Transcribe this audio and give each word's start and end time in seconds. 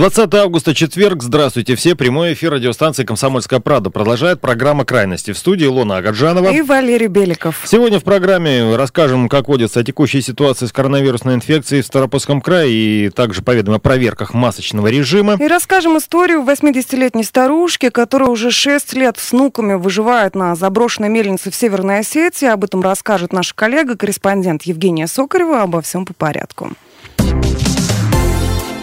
20 0.00 0.32
августа, 0.32 0.74
четверг. 0.74 1.22
Здравствуйте 1.22 1.74
все. 1.74 1.94
Прямой 1.94 2.32
эфир 2.32 2.52
радиостанции 2.52 3.04
«Комсомольская 3.04 3.60
правда» 3.60 3.90
продолжает 3.90 4.40
программа 4.40 4.86
«Крайности». 4.86 5.32
В 5.32 5.36
студии 5.36 5.66
Лона 5.66 5.98
Агаджанова. 5.98 6.48
И 6.48 6.62
Валерий 6.62 7.08
Беликов. 7.08 7.60
Сегодня 7.66 8.00
в 8.00 8.04
программе 8.04 8.76
расскажем, 8.76 9.28
как 9.28 9.48
водится 9.48 9.80
о 9.80 9.84
текущей 9.84 10.22
ситуации 10.22 10.64
с 10.64 10.72
коронавирусной 10.72 11.34
инфекцией 11.34 11.82
в 11.82 11.86
Старопольском 11.86 12.40
крае 12.40 12.72
и 12.72 13.10
также 13.10 13.42
поведаем 13.42 13.76
о 13.76 13.78
проверках 13.78 14.32
масочного 14.32 14.86
режима. 14.86 15.36
И 15.38 15.46
расскажем 15.46 15.98
историю 15.98 16.44
80-летней 16.44 17.22
старушки, 17.22 17.90
которая 17.90 18.30
уже 18.30 18.50
6 18.50 18.94
лет 18.94 19.18
с 19.18 19.32
внуками 19.32 19.74
выживает 19.74 20.34
на 20.34 20.54
заброшенной 20.54 21.10
мельнице 21.10 21.50
в 21.50 21.54
Северной 21.54 21.98
Осетии. 21.98 22.48
Об 22.48 22.64
этом 22.64 22.80
расскажет 22.80 23.34
наша 23.34 23.54
коллега, 23.54 23.98
корреспондент 23.98 24.62
Евгения 24.62 25.06
Сокарева. 25.06 25.60
Обо 25.60 25.82
всем 25.82 26.06
по 26.06 26.14
порядку. 26.14 26.70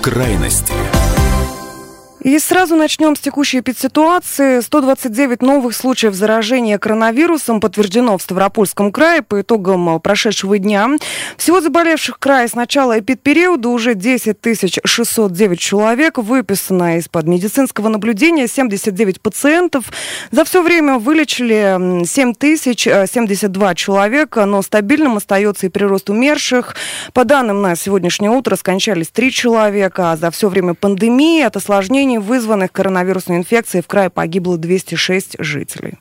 Крайности. 0.03 0.73
И 2.27 2.39
сразу 2.39 2.75
начнем 2.75 3.15
с 3.15 3.21
текущей 3.21 3.59
эпидситуации. 3.59 4.59
129 4.59 5.41
новых 5.41 5.73
случаев 5.73 6.13
заражения 6.13 6.77
коронавирусом 6.77 7.61
подтверждено 7.61 8.17
в 8.17 8.21
Ставропольском 8.21 8.91
крае 8.91 9.21
по 9.21 9.39
итогам 9.39 10.01
прошедшего 10.01 10.57
дня. 10.57 10.89
Всего 11.37 11.61
заболевших 11.61 12.17
в 12.17 12.19
крае 12.19 12.49
с 12.49 12.53
начала 12.53 12.99
эпидпериода 12.99 13.69
уже 13.69 13.95
10 13.95 14.35
609 14.83 15.57
человек. 15.57 16.17
Выписано 16.17 16.97
из-под 16.97 17.27
медицинского 17.27 17.87
наблюдения 17.87 18.49
79 18.49 19.21
пациентов. 19.21 19.85
За 20.29 20.43
все 20.43 20.61
время 20.61 20.99
вылечили 20.99 22.03
7 22.05 22.33
072 22.33 23.75
человека, 23.75 24.43
но 24.43 24.61
стабильным 24.63 25.15
остается 25.15 25.67
и 25.67 25.69
прирост 25.69 26.09
умерших. 26.09 26.75
По 27.13 27.23
данным 27.23 27.61
на 27.61 27.77
сегодняшнее 27.77 28.31
утро 28.31 28.57
скончались 28.57 29.07
3 29.11 29.31
человека, 29.31 30.11
а 30.11 30.17
за 30.17 30.29
все 30.29 30.49
время 30.49 30.73
пандемии 30.73 31.41
от 31.41 31.55
осложнений 31.55 32.16
вызванных 32.19 32.71
коронавирусной 32.71 33.37
инфекцией 33.37 33.83
в 33.83 33.87
крае 33.87 34.09
погибло 34.09 34.57
206 34.57 35.35
жителей. 35.39 35.97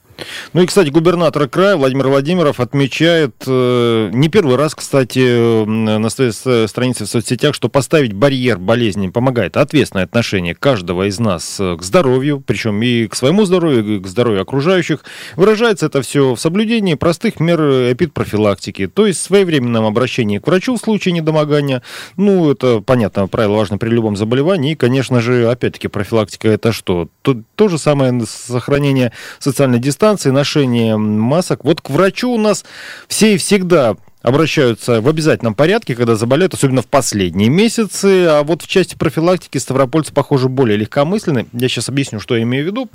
Ну 0.53 0.62
и, 0.62 0.67
кстати, 0.67 0.89
губернатор 0.89 1.48
края 1.48 1.77
Владимир 1.77 2.09
Владимиров 2.09 2.61
отмечает, 2.61 3.34
э, 3.47 4.11
не 4.12 4.28
первый 4.28 4.56
раз, 4.56 4.75
кстати, 4.75 5.64
на 5.67 6.09
своей 6.09 6.33
странице 6.69 7.05
в 7.05 7.09
соцсетях, 7.09 7.55
что 7.55 7.69
поставить 7.69 8.12
барьер 8.12 8.59
болезни 8.59 9.09
помогает 9.09 9.56
ответственное 9.56 10.05
отношение 10.05 10.55
каждого 10.55 11.09
из 11.09 11.19
нас 11.19 11.59
э, 11.61 11.77
к 11.77 11.83
здоровью, 11.83 12.42
причем 12.44 12.83
и 12.83 13.06
к 13.06 13.14
своему 13.14 13.44
здоровью, 13.44 13.97
и 13.97 14.00
к 14.00 14.06
здоровью 14.06 14.42
окружающих. 14.42 15.05
Выражается 15.37 15.87
это 15.87 16.03
все 16.03 16.34
в 16.34 16.41
соблюдении 16.41 16.94
простых 16.94 17.41
мер 17.41 17.61
эпидпрофилактики, 17.61 18.87
то 18.87 19.06
есть 19.06 19.20
своевременном 19.22 19.84
обращении 19.84 20.39
к 20.39 20.47
врачу 20.47 20.77
в 20.77 20.81
случае 20.81 21.12
недомогания. 21.12 21.83
Ну, 22.17 22.50
это, 22.50 22.81
понятно, 22.81 23.27
правило 23.27 23.56
важно 23.56 23.78
при 23.78 23.91
любом 23.91 24.17
заболевании. 24.17 24.72
И, 24.72 24.77
конечно 24.77 25.20
же, 25.20 25.50
опять-таки, 25.50 25.89
профилактика 25.89 26.48
это 26.48 26.72
что? 26.72 27.09
То, 27.22 27.37
то 27.55 27.69
же 27.69 27.78
самое 27.78 28.25
сохранение 28.27 29.12
социальной 29.39 29.78
дистанции, 29.78 30.06
дистанции, 30.07 30.31
ношение 30.31 30.97
масок. 30.97 31.65
Вот 31.65 31.81
к 31.81 31.91
врачу 31.91 32.31
у 32.31 32.39
нас 32.39 32.65
все 33.09 33.35
и 33.35 33.39
всегда 33.39 33.97
обращаются 34.23 35.01
в 35.01 35.09
обязательном 35.09 35.55
порядке, 35.55 35.97
когда 35.97 36.15
заболеют, 36.15 36.55
особенно 36.55 36.83
в 36.83 36.87
последние 36.87 37.49
месяцы. 37.49 38.27
А 38.27 38.44
вот 38.44 38.62
в 38.62 38.69
части 38.69 38.94
профилактики 38.94 39.59
ставропольцы, 39.59 40.12
похоже, 40.12 40.49
более 40.49 40.77
легкомысленны. 40.77 41.47
Я 41.53 41.69
сейчас 41.69 41.89
объясню, 41.89 42.21
что 42.21 42.37
я 42.37 42.44
имею 42.44 42.65
в 42.65 42.67
виду. 42.69 42.89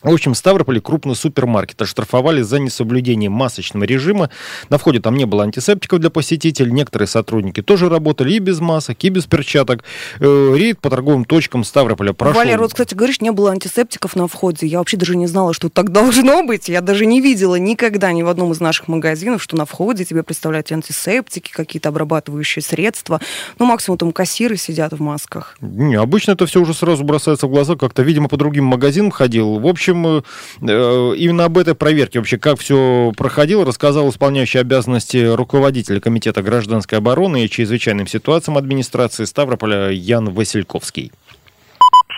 В 0.00 0.12
общем, 0.12 0.34
в 0.34 0.38
Ставрополе 0.38 0.80
крупный 0.80 1.16
супермаркет 1.16 1.82
оштрафовали 1.82 2.42
за 2.42 2.60
несоблюдение 2.60 3.30
масочного 3.30 3.82
режима. 3.82 4.30
На 4.68 4.78
входе 4.78 5.00
там 5.00 5.16
не 5.16 5.24
было 5.24 5.42
антисептиков 5.42 5.98
для 5.98 6.08
посетителей. 6.08 6.70
Некоторые 6.70 7.08
сотрудники 7.08 7.62
тоже 7.62 7.88
работали 7.88 8.34
и 8.34 8.38
без 8.38 8.60
масок, 8.60 9.02
и 9.02 9.08
без 9.08 9.26
перчаток. 9.26 9.82
Э, 10.20 10.54
рейд 10.56 10.78
по 10.80 10.88
торговым 10.88 11.24
точкам 11.24 11.64
Ставрополя 11.64 12.12
прошел. 12.12 12.38
Валер, 12.38 12.60
вот, 12.60 12.70
кстати, 12.70 12.94
говоришь, 12.94 13.20
не 13.20 13.32
было 13.32 13.50
антисептиков 13.50 14.14
на 14.14 14.28
входе. 14.28 14.68
Я 14.68 14.78
вообще 14.78 14.96
даже 14.96 15.16
не 15.16 15.26
знала, 15.26 15.52
что 15.52 15.68
так 15.68 15.90
должно 15.92 16.44
быть. 16.44 16.68
Я 16.68 16.80
даже 16.80 17.04
не 17.04 17.20
видела 17.20 17.56
никогда 17.56 18.12
ни 18.12 18.22
в 18.22 18.28
одном 18.28 18.52
из 18.52 18.60
наших 18.60 18.86
магазинов, 18.86 19.42
что 19.42 19.56
на 19.56 19.64
входе 19.64 20.04
тебе 20.04 20.22
представляют 20.22 20.70
антисептики, 20.70 21.50
какие-то 21.50 21.88
обрабатывающие 21.88 22.62
средства. 22.62 23.20
Ну, 23.58 23.66
максимум 23.66 23.98
там 23.98 24.12
кассиры 24.12 24.56
сидят 24.56 24.92
в 24.92 25.00
масках. 25.00 25.56
Не, 25.60 25.96
обычно 25.96 26.32
это 26.32 26.46
все 26.46 26.60
уже 26.60 26.72
сразу 26.72 27.02
бросается 27.02 27.48
в 27.48 27.50
глаза. 27.50 27.74
Как-то, 27.74 28.02
видимо, 28.02 28.28
по 28.28 28.36
другим 28.36 28.64
магазинам 28.64 29.10
ходил. 29.10 29.58
В 29.58 29.66
общем, 29.66 29.87
общем, 29.88 30.06
э, 30.06 30.20
э, 30.62 31.14
именно 31.16 31.44
об 31.44 31.58
этой 31.58 31.74
проверке 31.74 32.18
вообще, 32.18 32.38
как 32.38 32.58
все 32.58 33.12
проходило, 33.16 33.64
рассказал 33.64 34.08
исполняющий 34.08 34.58
обязанности 34.58 35.34
руководителя 35.34 36.00
Комитета 36.00 36.42
гражданской 36.42 36.98
обороны 36.98 37.44
и 37.44 37.48
чрезвычайным 37.48 38.06
ситуациям 38.06 38.58
администрации 38.58 39.24
Ставрополя 39.24 39.90
Ян 39.90 40.30
Васильковский. 40.30 41.12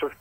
6 0.01 0.15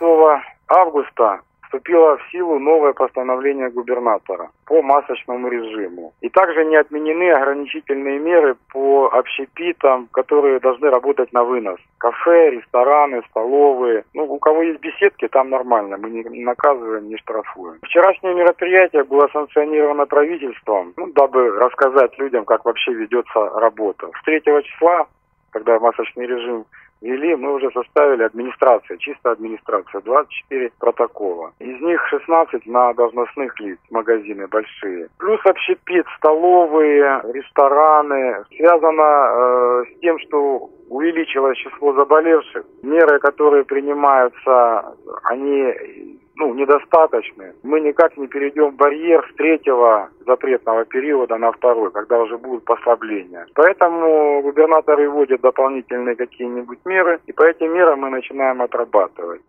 августа 0.67 1.39
вступило 1.69 2.17
в 2.17 2.31
силу 2.31 2.59
новое 2.59 2.93
постановление 2.93 3.69
губернатора 3.69 4.49
по 4.65 4.81
масочному 4.81 5.47
режиму. 5.47 6.13
И 6.21 6.29
также 6.29 6.65
не 6.65 6.75
отменены 6.75 7.31
ограничительные 7.31 8.19
меры 8.19 8.55
по 8.73 9.09
общепитам, 9.13 10.07
которые 10.11 10.59
должны 10.59 10.89
работать 10.89 11.31
на 11.31 11.43
вынос. 11.43 11.79
Кафе, 11.99 12.51
рестораны, 12.51 13.21
столовые. 13.29 14.03
Ну, 14.13 14.23
у 14.23 14.39
кого 14.39 14.63
есть 14.63 14.79
беседки, 14.81 15.27
там 15.27 15.49
нормально. 15.49 15.97
Мы 15.97 16.09
не 16.09 16.43
наказываем, 16.43 17.07
не 17.07 17.17
штрафуем. 17.17 17.79
Вчерашнее 17.83 18.33
мероприятие 18.33 19.03
было 19.03 19.27
санкционировано 19.31 20.05
правительством, 20.05 20.93
ну, 20.97 21.07
дабы 21.13 21.51
рассказать 21.51 22.17
людям, 22.17 22.45
как 22.45 22.65
вообще 22.65 22.93
ведется 22.93 23.49
работа. 23.59 24.09
С 24.19 24.23
3 24.25 24.41
числа, 24.63 25.07
когда 25.51 25.79
масочный 25.79 26.25
режим 26.25 26.65
вели, 27.01 27.35
мы 27.35 27.53
уже 27.53 27.71
составили 27.71 28.23
администрация, 28.23 28.97
чисто 28.97 29.31
администрация, 29.31 30.01
24 30.01 30.71
протокола. 30.79 31.51
Из 31.59 31.81
них 31.81 32.05
16 32.07 32.65
на 32.65 32.93
должностных 32.93 33.59
лиц, 33.59 33.79
магазины 33.89 34.47
большие. 34.47 35.07
Плюс 35.17 35.39
общепит, 35.45 36.05
столовые, 36.17 37.21
рестораны. 37.33 38.43
Связано 38.55 39.01
э, 39.01 39.83
с 39.85 39.99
тем, 40.01 40.19
что 40.19 40.69
увеличилось 40.89 41.57
число 41.57 41.93
заболевших. 41.93 42.65
Меры, 42.83 43.19
которые 43.19 43.63
принимаются, 43.63 44.95
они 45.23 46.18
ну, 46.39 46.53
недостаточны. 46.53 47.53
Мы 47.63 47.81
никак 47.81 48.17
не 48.17 48.27
перейдем 48.27 48.71
барьер 48.71 49.27
с 49.31 49.35
третьего 49.35 50.09
запретного 50.25 50.85
периода 50.85 51.37
на 51.37 51.51
второй, 51.51 51.91
когда 51.91 52.19
уже 52.19 52.37
будут 52.37 52.63
послабления. 52.63 53.45
Поэтому 53.53 54.41
губернаторы 54.41 55.09
вводят 55.09 55.41
дополнительные 55.41 56.15
какие-нибудь 56.15 56.79
меры, 56.85 57.19
и 57.27 57.33
по 57.33 57.43
этим 57.43 57.73
мерам 57.73 57.99
мы 57.99 58.09
начинаем 58.09 58.61
отрабатывать. 58.61 59.41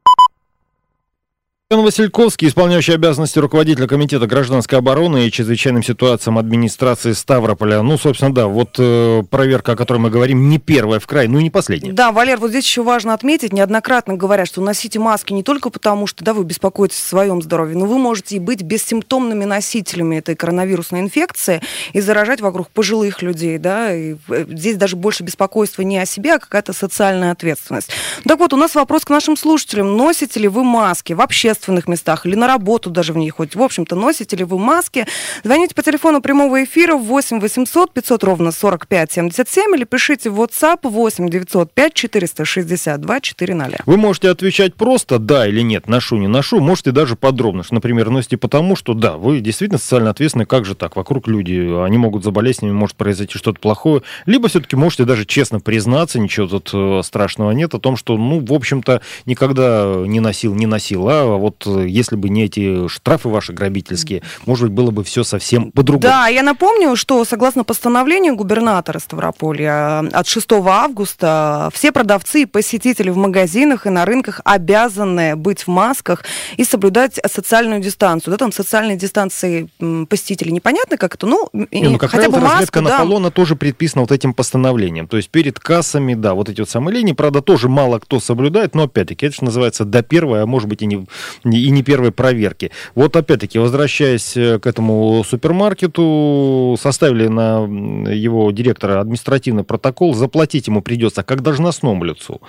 Ян 1.72 1.82
Васильковский, 1.84 2.48
исполняющий 2.48 2.94
обязанности 2.94 3.38
руководителя 3.38 3.86
Комитета 3.86 4.26
гражданской 4.26 4.76
обороны 4.76 5.28
и 5.28 5.31
чрезвычайным 5.31 5.84
ситуациям 5.84 6.36
администрации 6.36 7.12
Ставрополя. 7.12 7.82
Ну, 7.82 7.97
собственно, 7.97 8.34
да, 8.34 8.48
вот 8.48 8.75
э, 8.81 9.22
проверка, 9.31 9.72
о 9.72 9.76
которой 9.76 9.98
мы 9.98 10.10
говорим, 10.10 10.48
не 10.48 10.58
первая 10.58 10.98
в 10.98 11.06
край, 11.06 11.28
ну 11.28 11.38
и 11.38 11.44
не 11.44 11.50
последняя. 11.50 11.92
Да, 11.92 12.10
Валер, 12.10 12.38
вот 12.38 12.50
здесь 12.50 12.64
еще 12.64 12.82
важно 12.82 13.14
отметить, 13.14 13.53
неоднократно 13.53 14.14
говорят, 14.14 14.48
что 14.48 14.60
носите 14.60 14.98
маски 14.98 15.32
не 15.32 15.44
только 15.44 15.70
потому, 15.70 16.08
что 16.08 16.25
да, 16.25 16.34
вы 16.34 16.42
беспокоитесь 16.42 16.98
о 17.04 17.06
своем 17.06 17.41
здоровье, 17.41 17.78
но 17.78 17.87
вы 17.87 17.98
можете 17.98 18.34
и 18.34 18.41
быть 18.41 18.62
бессимптомными 18.62 19.44
носителями 19.44 20.17
этой 20.17 20.34
коронавирусной 20.34 20.99
инфекции 20.99 21.62
и 21.93 22.00
заражать 22.00 22.40
вокруг 22.40 22.69
пожилых 22.70 23.22
людей, 23.22 23.58
да, 23.58 23.94
и 23.94 24.17
э, 24.28 24.44
здесь 24.49 24.75
даже 24.75 24.96
больше 24.96 25.22
беспокойства 25.22 25.82
не 25.82 25.99
о 25.99 26.05
себе, 26.05 26.34
а 26.34 26.40
какая-то 26.40 26.72
социальная 26.72 27.31
ответственность. 27.31 27.90
Так 28.25 28.40
вот, 28.40 28.52
у 28.52 28.56
нас 28.56 28.75
вопрос 28.75 29.05
к 29.05 29.11
нашим 29.11 29.37
слушателям. 29.37 29.96
Носите 29.96 30.40
ли 30.40 30.49
вы 30.49 30.64
маски 30.64 31.12
вообще 31.12 31.55
общественных 31.60 31.88
местах 31.88 32.26
или 32.26 32.34
на 32.34 32.46
работу 32.46 32.90
даже 32.90 33.12
в 33.12 33.16
ней 33.16 33.30
хоть. 33.30 33.54
В 33.54 33.62
общем-то, 33.62 33.94
носите 33.94 34.36
ли 34.36 34.44
вы 34.44 34.58
маски? 34.58 35.06
Звоните 35.44 35.74
по 35.74 35.82
телефону 35.82 36.22
прямого 36.22 36.64
эфира 36.64 36.96
8 36.96 37.40
800 37.40 37.92
500 37.92 38.24
ровно 38.24 38.52
45 38.52 39.12
77 39.12 39.74
или 39.76 39.84
пишите 39.84 40.30
в 40.30 40.40
WhatsApp 40.40 40.78
8 40.82 41.28
905 41.28 41.94
462 41.94 43.20
400. 43.20 43.82
Вы 43.86 43.96
можете 43.96 44.30
отвечать 44.30 44.74
просто 44.74 45.18
«да» 45.18 45.46
или 45.46 45.60
«нет», 45.60 45.88
«ношу», 45.88 46.16
«не 46.16 46.28
ношу». 46.28 46.60
Можете 46.60 46.92
даже 46.92 47.16
подробно. 47.16 47.62
Например, 47.70 48.10
носите 48.10 48.36
потому, 48.36 48.76
что 48.76 48.94
да, 48.94 49.16
вы 49.16 49.40
действительно 49.40 49.78
социально 49.78 50.10
ответственны. 50.10 50.46
Как 50.46 50.64
же 50.64 50.74
так? 50.74 50.96
Вокруг 50.96 51.28
люди, 51.28 51.84
они 51.84 51.98
могут 51.98 52.24
заболеть, 52.24 52.56
с 52.56 52.62
ними 52.62 52.72
может 52.72 52.96
произойти 52.96 53.38
что-то 53.38 53.60
плохое. 53.60 54.02
Либо 54.26 54.48
все-таки 54.48 54.76
можете 54.76 55.04
даже 55.04 55.24
честно 55.24 55.60
признаться, 55.60 56.18
ничего 56.18 56.46
тут 56.46 56.70
э, 56.72 57.02
страшного 57.04 57.50
нет, 57.50 57.74
о 57.74 57.78
том, 57.78 57.96
что, 57.96 58.16
ну, 58.16 58.44
в 58.44 58.52
общем-то, 58.52 59.02
никогда 59.26 60.02
не 60.06 60.20
носил, 60.20 60.54
не 60.54 60.66
носил, 60.66 61.08
а 61.08 61.36
вот 61.36 61.50
вот 61.50 61.67
э, 61.67 61.88
если 61.88 62.17
бы 62.17 62.29
не 62.29 62.44
эти 62.44 62.88
штрафы 62.88 63.29
ваши 63.29 63.52
грабительские, 63.52 64.23
может 64.47 64.67
быть, 64.67 64.73
было 64.73 64.91
бы 64.91 65.05
все 65.05 65.25
совсем 65.25 65.73
по-другому. 65.73 66.02
Да, 66.02 66.29
я 66.29 66.43
напомню, 66.43 66.97
что 66.97 67.25
согласно 67.25 67.64
постановлению 67.64 68.37
губернатора 68.37 68.99
Ставрополья 68.99 70.00
от 70.12 70.26
6 70.26 70.52
августа 70.52 71.70
все 71.73 71.93
продавцы 71.93 72.43
и 72.43 72.47
посетители 72.47 73.11
в 73.11 73.17
магазинах 73.17 73.87
и 73.87 73.91
на 73.91 74.05
рынках 74.05 74.41
обязаны 74.44 75.37
быть 75.37 75.62
в 75.62 75.69
масках 75.69 76.25
и 76.56 76.64
соблюдать 76.64 77.20
социальную 77.31 77.81
дистанцию. 77.81 78.32
Да, 78.32 78.38
там 78.38 78.53
социальной 78.53 78.96
дистанции 78.96 79.69
посетителей 80.08 80.53
непонятно 80.53 80.96
как 80.96 81.14
это, 81.14 81.26
ну, 81.26 81.49
не, 81.53 81.88
ну 81.88 81.99
как 81.99 82.11
хотя 82.11 82.29
бы 82.29 82.38
маску, 82.38 82.53
разметка 82.53 82.82
да. 82.82 82.99
Наполона 82.99 83.31
тоже 83.31 83.56
предписана 83.56 84.03
вот 84.03 84.12
этим 84.12 84.35
постановлением. 84.35 85.08
То 85.08 85.17
есть 85.17 85.31
перед 85.31 85.58
кассами, 85.58 86.14
да, 86.14 86.35
вот 86.35 86.49
эти 86.49 86.61
вот 86.61 86.70
самые 86.70 86.96
линии, 86.96 87.12
правда, 87.12 87.43
тоже 87.43 87.69
мало 87.69 87.99
кто 87.99 88.20
соблюдает, 88.20 88.75
но 88.75 88.85
опять-таки 88.85 89.26
это 89.26 89.37
же 89.37 89.44
называется 89.44 89.85
до 89.85 90.03
первой, 90.03 90.43
а 90.43 90.46
может 90.46 90.69
быть 90.69 90.82
и 90.82 90.87
не, 90.87 91.06
и 91.44 91.70
не 91.70 91.82
первой 91.82 92.12
проверки. 92.12 92.70
Вот 92.94 93.16
опять-таки, 93.16 93.58
возвращаясь 93.58 94.37
э, 94.37 94.58
к 94.58 94.66
этому 94.66 95.25
супермаркету, 95.25 96.76
составили 96.81 97.28
на 97.28 97.64
его 98.12 98.50
директора 98.50 99.00
административный 99.00 99.64
протокол, 99.64 100.14
заплатить 100.14 100.66
ему 100.66 100.82
придется 100.82 101.22
как 101.22 101.42
должностному 101.42 102.04
лицу. 102.04 102.40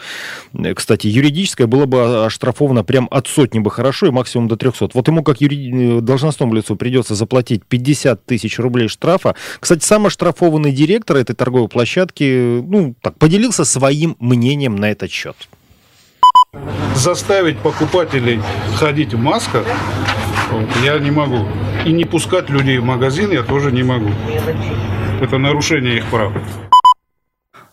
Э, 0.53 0.73
кстати, 0.73 1.07
юридическое 1.07 1.67
было 1.67 1.85
бы 1.85 2.25
оштрафовано 2.25 2.83
прям 2.83 3.07
от 3.11 3.27
сотни 3.27 3.59
бы 3.59 3.71
хорошо 3.71 4.07
и 4.07 4.11
максимум 4.11 4.47
до 4.47 4.57
300. 4.57 4.89
Вот 4.93 5.07
ему 5.07 5.23
как 5.23 5.41
юри... 5.41 5.97
Э, 5.97 6.01
должностному 6.01 6.53
лицу 6.53 6.75
придется 6.75 7.15
заплатить 7.15 7.65
50 7.65 8.25
тысяч 8.25 8.59
рублей 8.59 8.87
штрафа. 8.87 9.35
Кстати, 9.59 9.83
сам 9.83 10.05
оштрафованный 10.05 10.71
директор 10.71 11.17
этой 11.17 11.35
торговой 11.35 11.69
площадки, 11.69 12.61
ну, 12.61 12.95
так, 13.01 13.17
поделился 13.17 13.65
своим 13.65 14.15
мнением 14.19 14.75
на 14.75 14.91
этот 14.91 15.11
счет. 15.11 15.35
Заставить 16.95 17.59
покупателей 17.59 18.41
ходить 18.75 19.13
в 19.13 19.17
масках 19.17 19.65
я 20.83 20.99
не 20.99 21.09
могу. 21.09 21.47
И 21.85 21.93
не 21.93 22.03
пускать 22.03 22.49
людей 22.49 22.77
в 22.79 22.83
магазин 22.83 23.31
я 23.31 23.41
тоже 23.41 23.71
не 23.71 23.83
могу. 23.83 24.09
Это 25.21 25.37
нарушение 25.37 25.97
их 25.97 26.05
прав. 26.11 26.33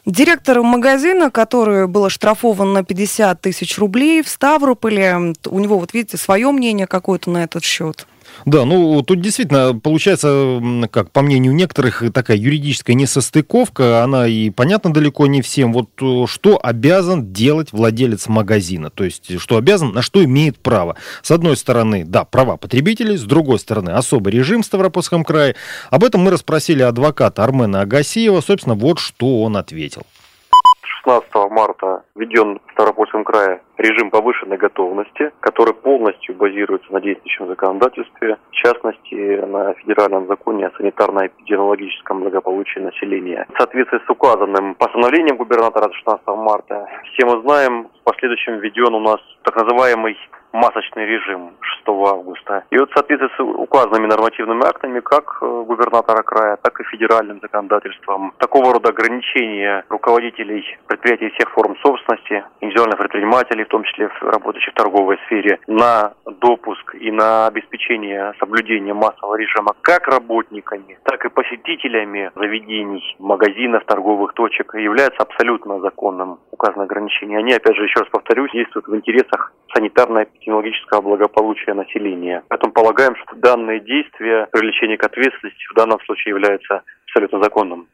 Директор 0.06 0.62
магазина, 0.62 1.30
который 1.30 1.88
был 1.88 2.04
оштрафован 2.04 2.72
на 2.72 2.84
50 2.84 3.40
тысяч 3.40 3.76
рублей 3.78 4.22
в 4.22 4.28
Ставрополе, 4.28 5.34
у 5.46 5.58
него, 5.58 5.78
вот 5.78 5.92
видите, 5.92 6.16
свое 6.16 6.50
мнение 6.52 6.86
какое-то 6.86 7.30
на 7.30 7.44
этот 7.44 7.64
счет. 7.64 8.06
Да, 8.44 8.64
ну 8.64 9.02
тут 9.02 9.20
действительно 9.20 9.78
получается, 9.78 10.60
как 10.90 11.10
по 11.10 11.22
мнению 11.22 11.54
некоторых, 11.54 12.02
такая 12.12 12.36
юридическая 12.36 12.94
несостыковка, 12.94 14.02
она 14.02 14.26
и 14.26 14.50
понятна 14.50 14.92
далеко 14.92 15.26
не 15.26 15.42
всем. 15.42 15.72
Вот 15.72 15.90
э, 16.00 16.24
что 16.26 16.58
обязан 16.62 17.32
делать 17.32 17.72
владелец 17.72 18.28
магазина, 18.28 18.90
то 18.90 19.04
есть 19.04 19.40
что 19.40 19.56
обязан, 19.56 19.92
на 19.92 20.02
что 20.02 20.24
имеет 20.24 20.58
право. 20.58 20.96
С 21.22 21.30
одной 21.30 21.56
стороны, 21.56 22.04
да, 22.04 22.24
права 22.24 22.56
потребителей, 22.56 23.16
с 23.16 23.22
другой 23.22 23.58
стороны, 23.58 23.90
особый 23.90 24.32
режим 24.32 24.62
в 24.62 24.66
Ставропольском 24.66 25.24
крае. 25.24 25.56
Об 25.90 26.04
этом 26.04 26.22
мы 26.22 26.30
расспросили 26.30 26.82
адвоката 26.82 27.44
Армена 27.44 27.82
Агасиева, 27.82 28.40
собственно, 28.40 28.74
вот 28.74 28.98
что 28.98 29.42
он 29.42 29.56
ответил. 29.56 30.02
16 31.04 31.50
марта 31.50 32.04
введен 32.14 32.60
в 32.66 32.72
Ставропольском 32.72 33.24
крае 33.24 33.60
режим 33.76 34.10
повышенной 34.10 34.56
готовности, 34.56 35.30
который 35.40 35.74
полностью 35.74 36.34
базируется 36.34 36.92
на 36.92 37.00
действующем 37.00 37.46
законодательстве, 37.48 38.36
в 38.50 38.52
частности, 38.52 39.14
на 39.46 39.74
федеральном 39.74 40.26
законе 40.26 40.66
о 40.66 40.70
санитарно-эпидемиологическом 40.80 42.20
благополучии 42.20 42.80
населения. 42.80 43.46
В 43.54 43.58
соответствии 43.58 44.00
с 44.04 44.10
указанным 44.10 44.74
постановлением 44.74 45.36
губернатора 45.36 45.92
16 45.92 46.26
марта, 46.28 46.86
все 47.12 47.26
мы 47.26 47.40
знаем, 47.42 47.88
в 48.00 48.04
последующем 48.04 48.58
введен 48.58 48.94
у 48.94 49.00
нас 49.00 49.20
так 49.44 49.56
называемый 49.56 50.16
масочный 50.52 51.06
режим 51.06 51.52
6 51.60 51.88
августа. 51.88 52.64
И 52.70 52.78
вот 52.78 52.90
в 52.90 52.94
соответствии 52.94 53.30
с 53.36 53.40
указанными 53.40 54.06
нормативными 54.06 54.66
актами, 54.66 55.00
как 55.00 55.38
э, 55.40 55.64
губернатора 55.66 56.22
края, 56.22 56.56
так 56.62 56.80
и 56.80 56.84
федеральным 56.84 57.40
законодательством, 57.40 58.32
такого 58.38 58.72
рода 58.72 58.90
ограничения 58.90 59.84
руководителей 59.88 60.64
предприятий 60.86 61.30
всех 61.30 61.50
форм 61.50 61.76
собственности, 61.82 62.44
индивидуальных 62.60 62.98
предпринимателей, 62.98 63.64
в 63.64 63.68
том 63.68 63.84
числе 63.84 64.10
работающих 64.20 64.72
в 64.72 64.76
торговой 64.76 65.18
сфере, 65.26 65.58
на 65.66 66.14
допуск 66.26 66.94
и 66.94 67.10
на 67.10 67.46
обеспечение 67.46 68.32
соблюдения 68.38 68.94
массового 68.94 69.36
режима 69.36 69.74
как 69.82 70.08
работниками, 70.08 70.98
так 71.04 71.24
и 71.24 71.28
посетителями 71.28 72.30
заведений, 72.34 73.16
магазинов, 73.18 73.84
торговых 73.84 74.34
точек 74.34 74.74
является 74.74 75.22
абсолютно 75.22 75.80
законным. 75.80 76.38
Указанные 76.50 76.84
ограничения, 76.84 77.38
они, 77.38 77.52
опять 77.52 77.76
же, 77.76 77.84
еще 77.84 78.00
раз 78.00 78.08
повторюсь, 78.10 78.52
действуют 78.52 78.88
в 78.88 78.96
интересах 78.96 79.52
санитарно-эпидемиологического 80.38 81.02
благополучия 81.02 81.74
населения. 81.74 82.42
Поэтому 82.48 82.72
полагаем, 82.72 83.14
что 83.16 83.36
данные 83.36 83.80
действия, 83.80 84.46
привлечение 84.50 84.96
к 84.96 85.04
ответственности 85.04 85.66
в 85.70 85.74
данном 85.74 86.00
случае 86.04 86.34
является 86.34 86.82
абсолютно 87.06 87.42
законным. 87.42 87.88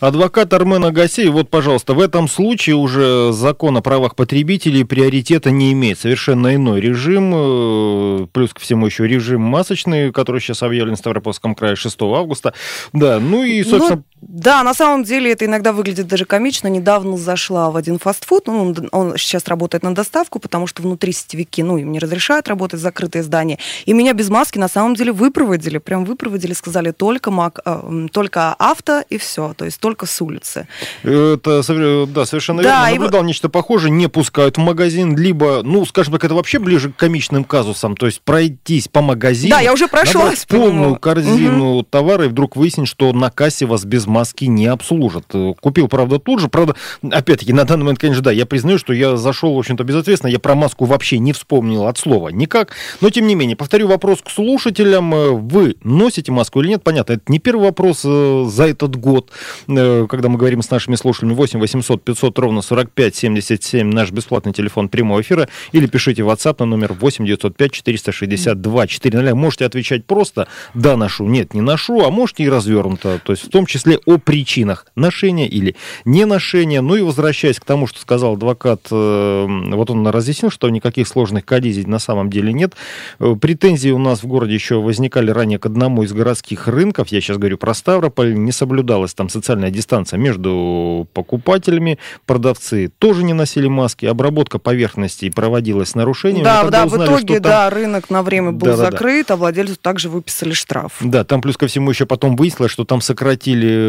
Адвокат 0.00 0.52
Армен 0.52 0.84
Агасей, 0.84 1.28
вот, 1.28 1.50
пожалуйста, 1.50 1.94
в 1.94 2.00
этом 2.00 2.28
случае 2.28 2.76
уже 2.76 3.32
закон 3.32 3.76
о 3.76 3.80
правах 3.80 4.14
потребителей 4.14 4.84
приоритета 4.84 5.50
не 5.50 5.72
имеет. 5.72 5.98
Совершенно 5.98 6.54
иной 6.54 6.80
режим, 6.80 7.32
э, 7.34 8.26
плюс 8.32 8.54
ко 8.54 8.60
всему 8.60 8.86
еще 8.86 9.06
режим 9.08 9.40
масочный, 9.40 10.12
который 10.12 10.40
сейчас 10.40 10.62
объявлен 10.62 10.94
в 10.94 10.98
Ставропольском 10.98 11.54
крае 11.54 11.74
6 11.74 12.00
августа. 12.02 12.54
Да, 12.92 13.18
ну 13.18 13.42
и, 13.42 13.62
ну, 13.64 13.70
собственно... 13.70 14.04
Да, 14.20 14.62
на 14.62 14.74
самом 14.74 15.04
деле 15.04 15.32
это 15.32 15.44
иногда 15.44 15.72
выглядит 15.72 16.08
даже 16.08 16.24
комично. 16.24 16.68
Недавно 16.68 17.16
зашла 17.16 17.70
в 17.70 17.76
один 17.76 17.98
фастфуд, 17.98 18.46
ну, 18.46 18.62
он, 18.62 18.88
он 18.92 19.16
сейчас 19.16 19.46
работает 19.46 19.82
на 19.84 19.94
доставку, 19.94 20.38
потому 20.40 20.66
что 20.66 20.82
внутри 20.82 21.12
сетевики, 21.12 21.62
ну, 21.62 21.78
им 21.78 21.92
не 21.92 21.98
разрешают 21.98 22.48
работать 22.48 22.80
закрытые 22.80 23.22
здания. 23.22 23.58
И 23.86 23.92
меня 23.92 24.12
без 24.12 24.28
маски 24.28 24.58
на 24.58 24.68
самом 24.68 24.94
деле 24.96 25.12
выпроводили, 25.12 25.78
прям 25.78 26.04
выпроводили, 26.04 26.52
сказали 26.52 26.90
только, 26.90 27.30
мак, 27.30 27.60
э, 27.64 28.06
только 28.12 28.54
авто 28.54 29.02
и 29.08 29.18
все, 29.18 29.54
то 29.56 29.64
есть 29.64 29.78
только 29.78 30.06
с 30.06 30.20
улицы. 30.20 30.66
Это, 31.02 31.62
да, 32.06 32.26
совершенно 32.26 32.62
да, 32.62 32.90
верно. 32.90 33.04
Наблюдал 33.04 33.22
и... 33.22 33.26
нечто 33.26 33.48
похожее, 33.48 33.92
не 33.92 34.08
пускают 34.08 34.56
в 34.56 34.60
магазин, 34.60 35.16
либо, 35.16 35.62
ну, 35.62 35.84
скажем 35.86 36.14
так, 36.14 36.24
это 36.24 36.34
вообще 36.34 36.58
ближе 36.58 36.90
к 36.90 36.96
комичным 36.96 37.44
казусам, 37.44 37.96
то 37.96 38.06
есть 38.06 38.20
пройтись 38.22 38.88
по 38.88 39.00
магазину. 39.00 39.50
Да, 39.50 39.60
я 39.60 39.72
уже 39.72 39.86
прошлась. 39.86 40.44
полную 40.44 40.96
корзину 40.96 41.76
угу. 41.76 41.82
товара, 41.84 42.24
и 42.24 42.28
вдруг 42.28 42.56
выяснить, 42.56 42.88
что 42.88 43.12
на 43.12 43.30
кассе 43.30 43.66
вас 43.66 43.84
без 43.84 44.07
маски 44.08 44.46
не 44.46 44.66
обслужат. 44.66 45.26
Купил, 45.60 45.88
правда, 45.88 46.18
тут 46.18 46.40
же. 46.40 46.48
Правда, 46.48 46.74
опять-таки, 47.02 47.52
на 47.52 47.64
данный 47.64 47.84
момент, 47.84 47.98
конечно, 47.98 48.22
да, 48.22 48.32
я 48.32 48.46
признаю, 48.46 48.78
что 48.78 48.92
я 48.92 49.16
зашел, 49.16 49.54
в 49.54 49.58
общем-то, 49.58 49.84
безответственно. 49.84 50.30
Я 50.30 50.38
про 50.38 50.54
маску 50.54 50.84
вообще 50.84 51.18
не 51.18 51.32
вспомнил 51.32 51.86
от 51.86 51.98
слова 51.98 52.28
никак. 52.28 52.72
Но, 53.00 53.10
тем 53.10 53.26
не 53.26 53.34
менее, 53.34 53.56
повторю 53.56 53.88
вопрос 53.88 54.20
к 54.22 54.30
слушателям. 54.30 55.48
Вы 55.48 55.76
носите 55.82 56.32
маску 56.32 56.60
или 56.60 56.68
нет? 56.68 56.82
Понятно, 56.82 57.14
это 57.14 57.22
не 57.28 57.38
первый 57.38 57.64
вопрос 57.64 58.02
э, 58.04 58.44
за 58.48 58.68
этот 58.68 58.96
год, 58.96 59.30
э, 59.68 60.06
когда 60.08 60.28
мы 60.28 60.38
говорим 60.38 60.62
с 60.62 60.70
нашими 60.70 60.96
слушателями. 60.96 61.34
8 61.34 61.60
800 61.60 62.02
500 62.02 62.38
ровно 62.38 62.62
45 62.62 63.14
77 63.14 63.90
наш 63.92 64.10
бесплатный 64.10 64.52
телефон 64.52 64.88
прямого 64.88 65.20
эфира. 65.20 65.48
Или 65.72 65.86
пишите 65.86 66.22
в 66.22 66.28
WhatsApp 66.28 66.56
на 66.60 66.66
номер 66.66 66.92
8 66.92 67.24
905 67.26 67.72
462 67.72 68.86
400. 68.86 69.34
Можете 69.34 69.66
отвечать 69.66 70.04
просто 70.04 70.48
«да, 70.74 70.96
ношу», 70.96 71.26
«нет, 71.26 71.54
не 71.54 71.60
ношу», 71.60 72.04
а 72.04 72.10
можете 72.10 72.44
и 72.44 72.48
развернуто. 72.48 73.20
То 73.24 73.32
есть 73.32 73.44
в 73.44 73.50
том 73.50 73.66
числе 73.66 73.97
о 74.04 74.18
причинах 74.18 74.86
ношения 74.94 75.48
или 75.48 75.76
не 76.04 76.24
ношения. 76.24 76.80
Ну 76.80 76.96
и 76.96 77.02
возвращаясь 77.02 77.60
к 77.60 77.64
тому, 77.64 77.86
что 77.86 78.00
сказал 78.00 78.34
адвокат, 78.34 78.88
э, 78.90 79.46
вот 79.46 79.90
он 79.90 80.06
разъяснил, 80.06 80.50
что 80.50 80.68
никаких 80.68 81.08
сложных 81.08 81.44
коллизий 81.44 81.84
на 81.84 81.98
самом 81.98 82.30
деле 82.30 82.52
нет. 82.52 82.74
Э, 83.18 83.34
претензии 83.40 83.90
у 83.90 83.98
нас 83.98 84.22
в 84.22 84.26
городе 84.26 84.54
еще 84.54 84.80
возникали 84.80 85.30
ранее 85.30 85.58
к 85.58 85.66
одному 85.66 86.02
из 86.02 86.12
городских 86.12 86.68
рынков. 86.68 87.08
Я 87.08 87.20
сейчас 87.20 87.38
говорю 87.38 87.58
про 87.58 87.74
Ставрополь. 87.74 88.34
Не 88.34 88.52
соблюдалась 88.52 89.14
там 89.14 89.28
социальная 89.28 89.70
дистанция 89.70 90.18
между 90.18 91.08
покупателями. 91.12 91.98
Продавцы 92.26 92.90
тоже 92.98 93.24
не 93.24 93.32
носили 93.32 93.68
маски. 93.68 94.06
Обработка 94.06 94.58
поверхностей 94.58 95.30
проводилась 95.30 95.90
с 95.90 95.94
нарушениями. 95.94 96.44
Да, 96.44 96.64
да, 96.64 96.84
узнали, 96.84 97.08
в 97.08 97.12
итоге, 97.12 97.34
там... 97.34 97.42
да, 97.42 97.70
рынок 97.70 98.10
на 98.10 98.22
время 98.22 98.52
был 98.52 98.66
да, 98.66 98.76
закрыт, 98.76 99.26
да, 99.26 99.34
да. 99.34 99.34
а 99.34 99.36
владельцу 99.36 99.76
также 99.76 100.08
выписали 100.08 100.52
штраф. 100.52 100.92
Да, 101.00 101.24
там 101.24 101.40
плюс 101.40 101.56
ко 101.56 101.66
всему 101.66 101.90
еще 101.90 102.06
потом 102.06 102.36
выяснилось, 102.36 102.72
что 102.72 102.84
там 102.84 103.00
сократили 103.00 103.87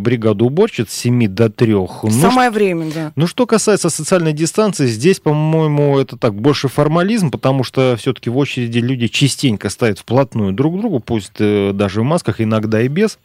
бригаду 0.00 0.46
уборщиц 0.46 0.90
с 0.90 0.96
7 0.96 1.28
до 1.28 1.50
3. 1.50 1.72
Ну, 1.72 2.10
Самое 2.10 2.50
время, 2.50 2.90
да. 2.94 3.12
Ну, 3.16 3.26
что 3.26 3.46
касается 3.46 3.90
социальной 3.90 4.32
дистанции, 4.32 4.86
здесь, 4.86 5.20
по-моему, 5.20 5.98
это 5.98 6.16
так, 6.16 6.34
больше 6.34 6.68
формализм, 6.68 7.30
потому 7.30 7.64
что 7.64 7.96
все-таки 7.98 8.30
в 8.30 8.36
очереди 8.36 8.78
люди 8.78 9.08
частенько 9.08 9.68
стоят 9.70 9.98
вплотную 9.98 10.52
друг 10.52 10.76
к 10.76 10.78
другу, 10.78 11.00
пусть 11.00 11.32
э, 11.38 11.72
даже 11.72 12.00
в 12.00 12.04
масках, 12.04 12.40
иногда 12.40 12.82
и 12.82 12.88
без. 12.88 13.18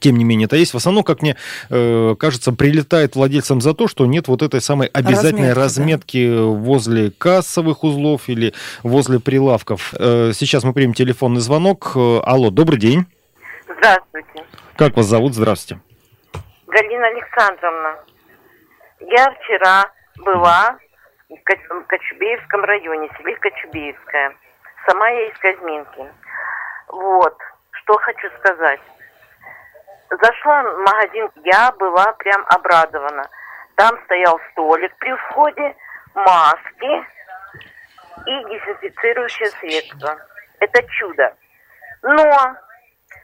Тем 0.00 0.16
не 0.16 0.24
менее, 0.24 0.46
это 0.46 0.56
есть. 0.56 0.74
В 0.74 0.76
основном, 0.76 1.04
как 1.04 1.22
мне 1.22 1.36
э, 1.70 2.14
кажется, 2.18 2.52
прилетает 2.52 3.16
владельцам 3.16 3.60
за 3.60 3.74
то, 3.74 3.88
что 3.88 4.06
нет 4.06 4.28
вот 4.28 4.42
этой 4.42 4.60
самой 4.60 4.88
обязательной 4.88 5.52
разметки, 5.52 6.26
разметки 6.26 6.28
да. 6.28 6.42
возле 6.42 7.10
кассовых 7.10 7.84
узлов 7.84 8.28
или 8.28 8.54
возле 8.82 9.20
прилавков. 9.20 9.94
Э, 9.98 10.32
сейчас 10.34 10.64
мы 10.64 10.72
примем 10.72 10.94
телефонный 10.94 11.40
звонок. 11.40 11.92
Э, 11.94 12.20
алло, 12.24 12.50
добрый 12.50 12.78
день. 12.78 13.06
Здравствуйте. 13.78 14.44
Как 14.76 14.96
вас 14.96 15.06
зовут? 15.06 15.34
Здравствуйте. 15.34 15.80
Галина 16.66 17.06
Александровна. 17.06 17.96
Я 18.98 19.30
вчера 19.30 19.84
была 20.18 20.76
в 21.28 21.82
Кочубеевском 21.86 22.64
районе, 22.64 23.08
селе 23.16 23.36
Кочубеевская. 23.36 24.34
Сама 24.86 25.08
я 25.10 25.28
из 25.28 25.38
Казьминки. 25.38 26.12
Вот, 26.88 27.38
что 27.70 27.94
хочу 27.98 28.28
сказать. 28.40 28.80
Зашла 30.10 30.62
в 30.64 30.78
магазин, 30.78 31.30
я 31.44 31.70
была 31.78 32.12
прям 32.14 32.44
обрадована. 32.48 33.30
Там 33.76 33.96
стоял 34.06 34.40
столик 34.50 34.92
при 34.98 35.14
входе, 35.14 35.76
маски 36.14 37.06
и 38.26 38.44
дезинфицирующее 38.50 39.50
средство. 39.50 40.16
Это 40.58 40.82
чудо. 40.98 41.32
Но, 42.02 42.56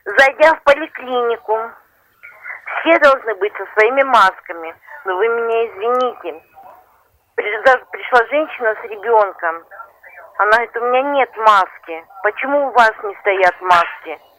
зайдя 0.04 0.54
в 0.54 0.62
поликлинику, 0.62 1.70
все 2.80 2.98
должны 2.98 3.34
быть 3.34 3.52
со 3.56 3.66
своими 3.74 4.02
масками. 4.02 4.74
Но 5.04 5.16
вы 5.16 5.28
меня 5.28 5.66
извините. 5.66 6.42
Пришла 7.34 8.26
женщина 8.28 8.74
с 8.74 8.84
ребенком. 8.84 9.64
Она 10.38 10.50
говорит, 10.52 10.76
у 10.76 10.84
меня 10.86 11.02
нет 11.02 11.36
маски. 11.36 12.04
Почему 12.22 12.68
у 12.68 12.70
вас 12.72 12.92
не 13.02 13.14
стоят 13.20 13.60
маски? 13.60 14.29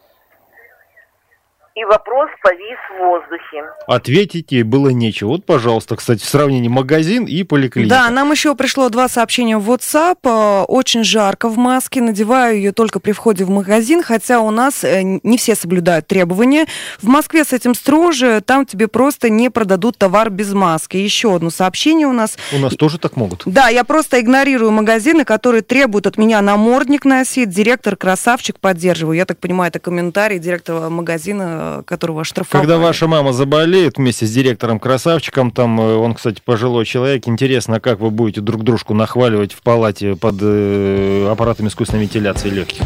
И 1.75 1.85
вопрос 1.85 2.29
повис 2.41 2.77
в 2.89 2.99
воздухе. 2.99 3.63
Ответить 3.87 4.51
ей 4.51 4.63
было 4.63 4.89
нечего. 4.89 5.29
Вот, 5.29 5.45
пожалуйста, 5.45 5.95
кстати, 5.95 6.21
в 6.21 6.27
сравнении 6.27 6.67
магазин 6.67 7.25
и 7.25 7.43
поликлиника. 7.43 7.95
Да, 7.95 8.09
нам 8.09 8.31
еще 8.31 8.55
пришло 8.55 8.89
два 8.89 9.07
сообщения 9.07 9.57
в 9.57 9.71
WhatsApp. 9.71 10.17
Э, 10.23 10.63
очень 10.67 11.03
жарко 11.03 11.47
в 11.47 11.57
маске, 11.57 12.01
надеваю 12.01 12.57
ее 12.57 12.71
только 12.73 12.99
при 12.99 13.13
входе 13.13 13.45
в 13.45 13.49
магазин, 13.49 14.03
хотя 14.03 14.41
у 14.41 14.51
нас 14.51 14.83
э, 14.83 15.01
не 15.23 15.37
все 15.37 15.55
соблюдают 15.55 16.07
требования. 16.07 16.65
В 17.01 17.07
Москве 17.07 17.45
с 17.45 17.53
этим 17.53 17.73
строже, 17.73 18.41
там 18.41 18.65
тебе 18.65 18.87
просто 18.89 19.29
не 19.29 19.49
продадут 19.49 19.97
товар 19.97 20.29
без 20.29 20.53
маски. 20.53 20.97
Еще 20.97 21.33
одно 21.33 21.49
сообщение 21.49 22.07
у 22.07 22.13
нас. 22.13 22.37
У 22.53 22.57
нас 22.57 22.75
тоже 22.75 22.97
так 22.97 23.15
могут. 23.15 23.43
Да, 23.45 23.69
я 23.69 23.85
просто 23.85 24.19
игнорирую 24.19 24.71
магазины, 24.71 25.23
которые 25.23 25.61
требуют 25.61 26.05
от 26.05 26.17
меня 26.17 26.41
намордник 26.41 27.05
носить. 27.05 27.49
Директор 27.49 27.95
красавчик 27.95 28.59
поддерживаю. 28.59 29.15
Я 29.15 29.25
так 29.25 29.39
понимаю, 29.39 29.69
это 29.69 29.79
комментарий 29.79 30.37
директора 30.37 30.89
магазина 30.89 31.60
которого 31.85 32.21
оштрафовали. 32.21 32.65
Когда 32.65 32.77
ваша 32.77 33.07
мама 33.07 33.33
заболеет 33.33 33.97
вместе 33.97 34.25
с 34.25 34.31
директором-красавчиком, 34.31 35.51
там 35.51 35.79
э, 35.79 35.95
он, 35.95 36.13
кстати, 36.13 36.41
пожилой 36.43 36.85
человек, 36.85 37.27
интересно, 37.27 37.79
как 37.79 37.99
вы 37.99 38.09
будете 38.09 38.41
друг 38.41 38.63
дружку 38.63 38.93
нахваливать 38.93 39.53
в 39.53 39.61
палате 39.61 40.15
под 40.15 40.35
э, 40.41 41.27
аппаратом 41.31 41.67
искусственной 41.67 42.03
вентиляции 42.03 42.49
легких? 42.49 42.83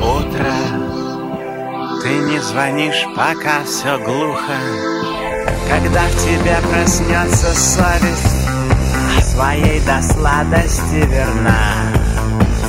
Утро, 0.00 0.52
ты 2.02 2.18
не 2.30 2.40
звонишь, 2.40 3.06
пока 3.16 3.64
все 3.64 3.98
глухо. 3.98 4.97
Когда 5.68 6.02
в 6.02 6.24
тебе 6.24 6.56
проснется 6.70 7.54
совесть 7.54 8.48
Своей 9.22 9.80
до 9.80 10.02
сладости 10.02 11.06
верна. 11.06 11.74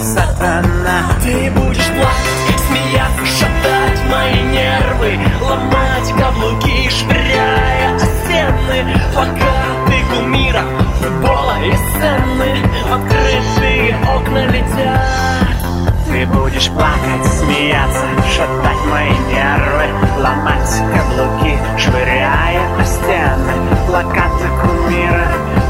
Сатана. 0.02 1.04
Ты 1.24 1.52
будешь 1.52 1.88
плакать, 1.88 2.62
смеяться, 2.68 3.26
шатать 3.26 4.02
мои 4.10 4.42
нервы 4.44 5.20
Ломать 5.42 6.14
каблуки, 6.18 6.90
швыряя 6.90 7.96
о 7.96 8.00
стены. 8.00 9.02
Пока 9.16 9.56
ты 9.88 10.16
кумира 10.16 10.64
футбола 11.00 11.58
и 11.62 11.74
сцены 11.74 12.56
Открытые 12.92 13.98
окна 14.16 14.46
летят 14.48 15.69
ты 16.10 16.26
будешь 16.26 16.70
плакать, 16.70 17.26
смеяться, 17.26 18.06
шатать 18.36 18.86
мои 18.90 19.12
нервы 19.32 19.86
Ломать 20.18 20.82
каблуки, 20.94 21.58
швыряя 21.78 22.62
о 22.80 22.84
стены 22.84 23.54
Плакаты 23.88 24.48
кумира, 24.62 25.28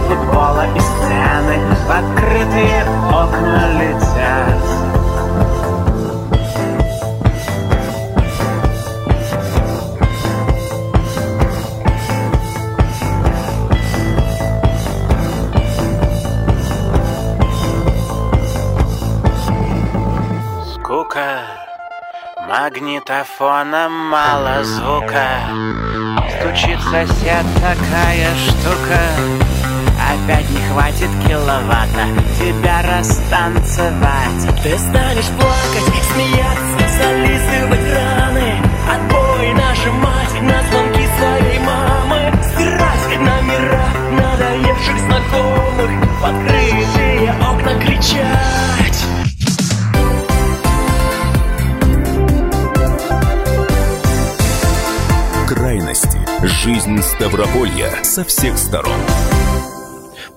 футбола 0.07 0.65
и 0.75 0.79
сцены 0.79 1.59
В 1.85 1.91
открытые 1.91 2.83
окна 3.11 3.73
летят 3.79 4.78
скука 20.89 21.41
Магнитофона 22.47 23.89
мало 23.89 24.63
звука. 24.63 25.27
Стучит 26.39 26.81
сосед 26.81 27.45
такая 27.61 28.29
штука. 28.47 29.01
Опять 30.09 30.49
не 30.49 30.61
хватит 30.69 31.11
киловатта 31.27 32.07
Тебя 32.39 32.81
растанцевать. 32.81 34.63
Ты 34.63 34.79
станешь 34.79 35.29
плакать, 35.37 35.93
смеяться, 36.11 36.83
зализывать 36.97 37.93
раны. 37.93 38.55
Отбой 38.91 39.53
нажимать 39.53 40.41
на 40.41 40.63
звонки 40.63 41.05
своей 41.19 41.59
мамы. 41.59 42.33
Стирать 42.41 43.19
номера 43.19 43.85
надоевших 44.11 44.99
знакомых. 45.01 45.91
В 46.19 46.25
открытые 46.25 47.31
окна 47.43 47.79
кричать 47.79 48.59
Жизнь 56.49 56.97
Ставрополья 57.01 58.03
со 58.03 58.25
всех 58.25 58.57
сторон. 58.57 58.99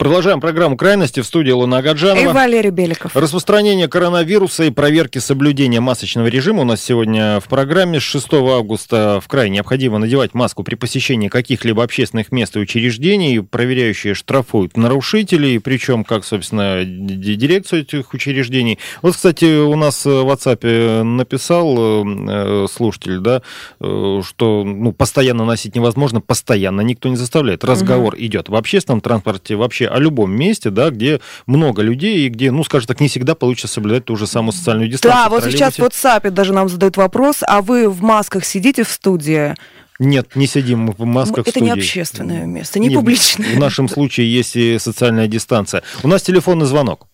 Продолжаем 0.03 0.41
программу 0.41 0.77
«Крайности» 0.77 1.21
в 1.21 1.27
студии 1.27 1.53
Луна 1.53 1.81
Гаджанова. 1.81 2.25
И 2.25 2.27
Валерий 2.27 2.71
Беликов. 2.71 3.15
Распространение 3.15 3.87
коронавируса 3.87 4.65
и 4.65 4.71
проверки 4.71 5.19
соблюдения 5.19 5.79
масочного 5.79 6.27
режима 6.27 6.63
у 6.63 6.65
нас 6.65 6.83
сегодня 6.83 7.39
в 7.39 7.45
программе. 7.45 8.01
С 8.01 8.03
6 8.03 8.33
августа 8.33 9.21
в 9.23 9.29
край 9.29 9.49
необходимо 9.49 9.99
надевать 9.99 10.35
маску 10.35 10.65
при 10.65 10.75
посещении 10.75 11.29
каких-либо 11.29 11.85
общественных 11.85 12.33
мест 12.33 12.57
и 12.57 12.59
учреждений. 12.59 13.39
Проверяющие 13.45 14.15
штрафуют 14.15 14.77
нарушителей, 14.77 15.61
причем 15.61 16.03
как, 16.03 16.25
собственно, 16.25 16.85
дирекцию 16.85 17.83
этих 17.83 18.13
учреждений. 18.13 18.81
Вот, 19.03 19.15
кстати, 19.15 19.61
у 19.61 19.77
нас 19.77 20.05
в 20.05 20.09
WhatsApp 20.09 21.05
написал 21.05 21.77
э, 22.05 22.67
слушатель, 22.69 23.19
да, 23.21 23.43
э, 23.79 24.21
что 24.27 24.65
ну, 24.65 24.91
постоянно 24.91 25.45
носить 25.45 25.77
невозможно, 25.77 26.21
постоянно 26.21 26.81
никто 26.81 27.09
не 27.09 27.15
заставляет. 27.15 27.63
Разговор 27.63 28.15
угу. 28.15 28.23
идет 28.25 28.49
в 28.49 28.57
общественном 28.57 29.01
транспорте, 29.01 29.55
вообще 29.55 29.92
о 29.93 29.99
любом 29.99 30.33
месте, 30.33 30.71
да, 30.71 30.91
где 30.91 31.21
много 31.47 31.83
людей 31.83 32.27
и 32.27 32.29
где, 32.29 32.51
ну, 32.51 32.65
скажем 32.65 32.89
так, 32.89 33.01
не 33.01 33.09
всегда 33.09 33.35
получится 33.35 33.69
соблюдать 33.69 34.07
ту 34.07 34.17
же 34.17 34.27
самую 34.27 34.53
социальную 34.53 34.89
дистанцию. 34.89 35.23
Да, 35.23 35.29
вот 35.29 35.45
сейчас 35.45 35.79
в 35.79 35.81
WhatsApp 35.81 36.31
даже 36.31 36.53
нам 36.53 36.69
задают 36.69 36.97
вопрос, 36.97 37.43
а 37.47 37.63
вы 37.63 37.89
в 37.89 38.03
масках 38.03 38.45
сидите 38.45 38.85
в 38.85 38.89
студии? 38.89 39.55
Нет, 39.99 40.35
не 40.35 40.47
сидим 40.47 40.81
мы 40.81 40.93
в 40.93 41.05
масках 41.05 41.41
Это 41.41 41.51
в 41.51 41.51
студии. 41.51 41.65
не 41.67 41.71
общественное 41.71 42.47
место, 42.47 42.81
не 42.81 42.89
Нет, 42.89 42.99
публичное. 42.99 43.55
В 43.55 43.59
нашем 43.59 43.89
случае 43.89 44.33
есть 44.33 44.57
и 44.57 44.79
социальная 44.79 45.29
дистанция. 45.29 45.83
У 46.03 46.09
нас 46.09 46.23
телефонный 46.23 46.67
звонок. 46.67 47.07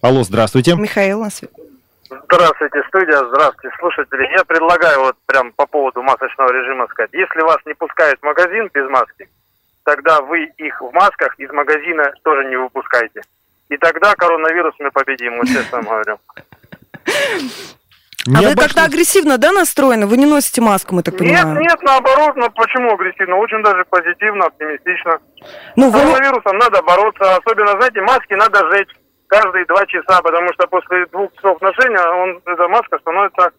Алло, 0.00 0.22
здравствуйте. 0.24 0.74
Михаил, 0.74 1.20
на 1.20 1.30
связи. 1.30 1.52
Здравствуйте, 2.30 2.82
студия, 2.88 3.18
здравствуйте, 3.28 3.76
слушатели. 3.78 4.28
Я 4.36 4.44
предлагаю 4.44 5.00
вот 5.00 5.16
прям 5.26 5.52
по 5.52 5.66
поводу 5.66 6.02
масочного 6.02 6.50
режима 6.52 6.86
сказать. 6.88 7.10
Если 7.12 7.40
вас 7.42 7.58
не 7.66 7.74
пускают 7.74 8.18
в 8.20 8.24
магазин 8.24 8.70
без 8.72 8.88
маски, 8.88 9.28
тогда 9.88 10.20
вы 10.20 10.44
их 10.58 10.82
в 10.82 10.92
масках 10.92 11.34
из 11.38 11.50
магазина 11.50 12.12
тоже 12.22 12.44
не 12.50 12.56
выпускайте. 12.56 13.22
И 13.70 13.76
тогда 13.78 14.14
коронавирус 14.14 14.74
мы 14.78 14.90
победим, 14.90 15.38
вот 15.38 15.46
честно 15.46 15.80
говорю. 15.80 16.18
Не 18.26 18.44
а 18.44 18.50
вы 18.50 18.54
как-то 18.54 18.84
агрессивно, 18.84 19.38
да, 19.38 19.50
настроены? 19.50 20.06
Вы 20.06 20.18
не 20.18 20.26
носите 20.26 20.60
маску, 20.60 20.94
мы 20.94 21.02
так 21.02 21.16
понимаем? 21.16 21.54
Нет, 21.54 21.62
нет, 21.62 21.82
наоборот, 21.82 22.36
ну 22.36 22.50
почему 22.50 22.92
агрессивно? 22.92 23.36
Очень 23.36 23.62
даже 23.62 23.82
позитивно, 23.86 24.46
оптимистично. 24.46 25.18
Ну, 25.76 25.90
С 25.90 25.94
вы... 25.94 26.00
коронавирусом 26.00 26.58
надо 26.58 26.82
бороться, 26.82 27.36
особенно, 27.36 27.72
знаете, 27.72 28.02
маски 28.02 28.34
надо 28.34 28.70
жечь 28.70 28.90
каждые 29.28 29.64
два 29.64 29.86
часа, 29.86 30.20
потому 30.20 30.52
что 30.52 30.66
после 30.66 31.06
двух 31.06 31.32
часов 31.36 31.62
ношения 31.62 32.04
он, 32.22 32.42
эта 32.44 32.68
маска 32.68 32.98
становится, 32.98 33.50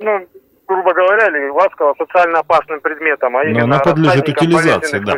ну, 0.00 0.26
грубо 0.66 0.92
говоря, 0.94 1.28
или 1.28 1.48
ласково 1.48 1.94
социально 1.98 2.40
опасным 2.40 2.80
предметом, 2.80 3.36
а 3.36 3.44
именно 3.44 3.64
она 3.64 3.78
подлежит 3.78 4.28
утилизации, 4.28 4.98
да. 4.98 5.16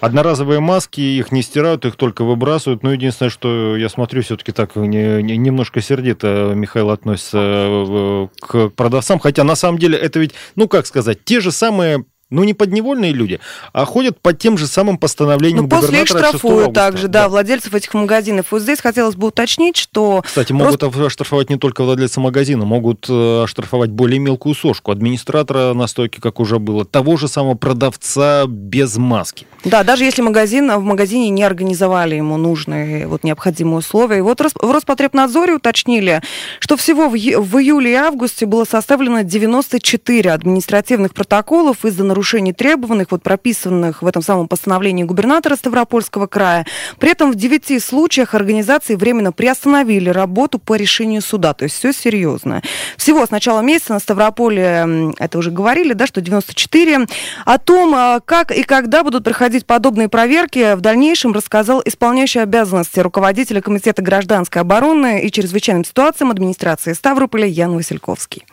Одноразовые 0.00 0.60
маски, 0.60 1.00
их 1.00 1.32
не 1.32 1.42
стирают, 1.42 1.84
их 1.84 1.96
только 1.96 2.24
выбрасывают. 2.24 2.82
Но 2.82 2.92
единственное, 2.92 3.30
что 3.30 3.76
я 3.76 3.88
смотрю, 3.88 4.22
все-таки 4.22 4.52
так 4.52 4.76
не, 4.76 5.22
не, 5.22 5.36
немножко 5.36 5.80
сердито 5.80 6.52
Михаил 6.54 6.90
относится 6.90 7.38
э, 7.38 8.28
к 8.40 8.68
продавцам. 8.70 9.18
Хотя 9.18 9.44
на 9.44 9.54
самом 9.54 9.78
деле 9.78 9.98
это 9.98 10.18
ведь, 10.18 10.34
ну 10.56 10.68
как 10.68 10.86
сказать, 10.86 11.24
те 11.24 11.40
же 11.40 11.52
самые 11.52 12.04
ну 12.30 12.44
не 12.44 12.54
подневольные 12.54 13.12
люди, 13.12 13.40
а 13.72 13.84
ходят 13.84 14.20
под 14.20 14.38
тем 14.38 14.56
же 14.56 14.66
самым 14.66 14.98
постановлением 14.98 15.64
Ну, 15.64 15.68
после 15.68 16.02
их 16.02 16.08
губернатора 16.08 16.18
от 16.18 16.32
6 16.32 16.38
штрафуют 16.38 16.74
также, 16.74 17.08
да, 17.08 17.28
владельцев 17.28 17.74
этих 17.74 17.92
магазинов. 17.94 18.46
Вот 18.50 18.62
здесь 18.62 18.80
хотелось 18.80 19.16
бы 19.16 19.28
уточнить, 19.28 19.76
что... 19.76 20.22
Кстати, 20.24 20.52
могут 20.52 20.82
оштрафовать 20.82 21.50
не 21.50 21.56
только 21.56 21.84
владельца 21.84 22.20
магазина, 22.20 22.64
могут 22.64 23.06
э, 23.08 23.42
оштрафовать 23.44 23.90
более 23.90 24.18
мелкую 24.18 24.54
сошку, 24.54 24.92
администратора 24.92 25.74
на 25.74 25.86
стойке, 25.86 26.20
как 26.20 26.40
уже 26.40 26.58
было, 26.58 26.84
того 26.84 27.16
же 27.16 27.28
самого 27.28 27.54
продавца 27.54 28.46
без 28.46 28.96
маски. 28.96 29.46
Да, 29.64 29.82
даже 29.82 30.04
если 30.04 30.22
магазин, 30.22 30.72
в 30.72 30.82
магазине 30.82 31.28
не 31.28 31.42
организовали 31.42 32.14
ему 32.14 32.38
нужные, 32.38 33.06
вот, 33.06 33.24
необходимые 33.24 33.78
условия. 33.78 34.18
И 34.18 34.20
вот 34.22 34.40
в 34.40 34.70
Роспотребнадзоре 34.70 35.54
уточнили, 35.54 36.22
что 36.60 36.76
всего 36.76 37.08
в, 37.08 37.12
в 37.12 37.58
июле 37.58 37.92
и 37.92 37.94
августе 37.94 38.46
было 38.46 38.64
составлено 38.64 39.22
94 39.22 40.32
административных 40.32 41.12
протоколов 41.12 41.84
из-за 41.84 42.04
нарушений 42.20 42.52
требованных, 42.52 43.12
вот 43.12 43.22
прописанных 43.22 44.02
в 44.02 44.06
этом 44.06 44.20
самом 44.20 44.46
постановлении 44.46 45.04
губернатора 45.04 45.56
Ставропольского 45.56 46.26
края. 46.26 46.66
При 46.98 47.12
этом 47.12 47.32
в 47.32 47.34
9 47.34 47.82
случаях 47.82 48.34
организации 48.34 48.94
временно 48.94 49.32
приостановили 49.32 50.10
работу 50.10 50.58
по 50.58 50.74
решению 50.74 51.22
суда. 51.22 51.54
То 51.54 51.64
есть 51.64 51.76
все 51.76 51.94
серьезно. 51.94 52.60
Всего 52.98 53.24
с 53.24 53.30
начала 53.30 53.62
месяца 53.62 53.94
на 53.94 54.00
Ставрополе, 54.00 55.14
это 55.18 55.38
уже 55.38 55.50
говорили, 55.50 55.94
да, 55.94 56.06
что 56.06 56.20
94. 56.20 57.06
О 57.46 57.58
том, 57.58 57.94
а, 57.94 58.20
как 58.20 58.50
и 58.50 58.64
когда 58.64 59.02
будут 59.02 59.24
проходить 59.24 59.64
подобные 59.64 60.10
проверки, 60.10 60.74
в 60.74 60.82
дальнейшем 60.82 61.32
рассказал 61.32 61.80
исполняющий 61.82 62.40
обязанности 62.40 63.00
руководителя 63.00 63.62
Комитета 63.62 64.02
гражданской 64.02 64.60
обороны 64.60 65.22
и 65.22 65.32
чрезвычайным 65.32 65.86
ситуациям 65.86 66.30
администрации 66.30 66.92
Ставрополя 66.92 67.46
Ян 67.46 67.74
Васильковский. 67.74 68.44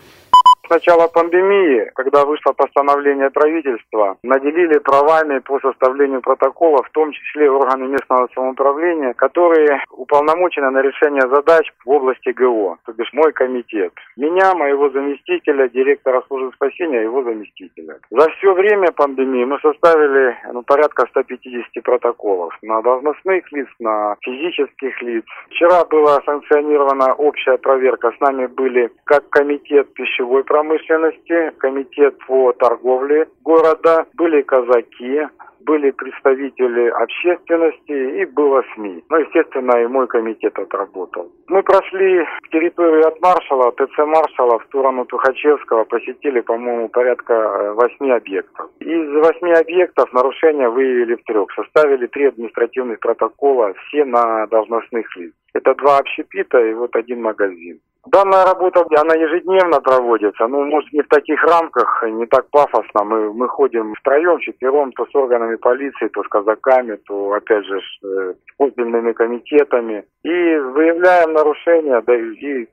С 0.68 0.70
начала 0.70 1.08
пандемии, 1.08 1.90
когда 1.96 2.26
вышло 2.26 2.52
постановление 2.52 3.30
правительства, 3.30 4.18
наделили 4.22 4.80
правами 4.80 5.40
по 5.40 5.62
составлению 5.62 6.20
протокола, 6.20 6.84
в 6.84 6.90
том 6.90 7.14
числе 7.14 7.50
органы 7.50 7.88
местного 7.88 8.28
самоуправления, 8.36 9.14
которые 9.14 9.82
уполномочены 9.92 10.70
на 10.70 10.82
решение 10.82 11.22
задач 11.22 11.72
в 11.86 11.90
области 11.90 12.32
ГО, 12.32 12.80
то 12.86 12.92
бишь 12.92 13.14
мой 13.14 13.32
комитет. 13.32 13.94
Меня, 14.18 14.54
моего 14.56 14.90
заместителя, 14.90 15.70
директора 15.70 16.22
службы 16.28 16.52
спасения, 16.56 17.04
его 17.04 17.24
заместителя. 17.24 18.00
За 18.10 18.28
все 18.32 18.54
время 18.54 18.92
пандемии 18.92 19.46
мы 19.46 19.60
составили 19.60 20.36
ну, 20.52 20.64
порядка 20.64 21.06
150 21.08 21.82
протоколов 21.82 22.54
на 22.62 22.82
должностных 22.82 23.50
лиц, 23.54 23.70
на 23.80 24.18
физических 24.20 25.02
лиц. 25.02 25.24
Вчера 25.50 25.86
была 25.86 26.20
санкционирована 26.26 27.14
общая 27.14 27.58
проверка. 27.58 28.12
С 28.12 28.20
нами 28.20 28.48
были 28.48 28.92
как 29.06 29.30
комитет 29.30 29.94
пищевой 29.94 30.44
промышленности, 30.58 31.52
комитет 31.60 32.18
по 32.26 32.52
торговле 32.54 33.28
города, 33.44 34.06
были 34.16 34.42
казаки, 34.42 35.28
были 35.62 35.92
представители 35.92 36.88
общественности 36.88 38.22
и 38.22 38.26
было 38.26 38.64
СМИ. 38.74 39.04
Ну, 39.10 39.18
естественно, 39.18 39.78
и 39.78 39.86
мой 39.86 40.08
комитет 40.08 40.58
отработал. 40.58 41.30
Мы 41.48 41.62
прошли 41.62 42.26
территорию 42.52 43.08
от 43.08 43.22
Маршала, 43.22 43.72
ТЦ 43.74 43.98
Маршала 44.00 44.58
в 44.60 44.64
сторону 44.64 45.06
Тухачевского, 45.06 45.84
посетили, 45.84 46.40
по-моему, 46.40 46.90
порядка 46.90 47.34
э, 47.34 47.74
восьми 47.74 48.12
объектов. 48.12 48.72
Из 48.80 49.10
восьми 49.24 49.52
объектов 49.52 50.12
нарушения 50.14 50.70
выявили 50.70 51.16
в 51.16 51.24
трех. 51.24 51.52
Составили 51.54 52.08
три 52.08 52.28
административных 52.28 53.00
протокола, 53.00 53.74
все 53.88 54.06
на 54.06 54.48
должностных 54.48 55.16
лиц. 55.18 55.34
Это 55.54 55.76
два 55.76 55.98
общепита 56.00 56.60
и 56.60 56.74
вот 56.74 56.96
один 56.96 57.22
магазин. 57.22 57.80
Данная 58.12 58.46
работа, 58.46 58.86
она 58.96 59.16
ежедневно 59.16 59.82
проводится, 59.82 60.48
ну, 60.48 60.64
может, 60.66 60.92
не 60.94 61.02
в 61.02 61.08
таких 61.08 61.44
рамках, 61.44 62.04
не 62.08 62.26
так 62.28 62.50
пафосно. 62.52 63.04
Мы, 63.04 63.34
мы 63.34 63.48
ходим 63.50 63.94
втроем, 63.96 64.40
четвером, 64.40 64.92
то 64.94 65.06
с 65.06 65.16
органами 65.16 65.56
полиции, 65.58 66.08
то 66.08 66.24
с 66.24 66.28
казаками, 66.28 66.96
то, 67.06 67.34
опять 67.34 67.66
же, 67.66 67.80
с 67.80 68.06
э, 68.06 68.34
отдельными 68.60 69.12
комитетами. 69.12 70.06
И 70.24 70.30
выявляем 70.30 71.34
нарушения, 71.34 72.02
да 72.02 72.16
и 72.16 72.68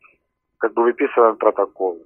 как 0.59 0.73
бы 0.75 0.85
выписываем 0.85 1.37
протоколы. 1.37 2.01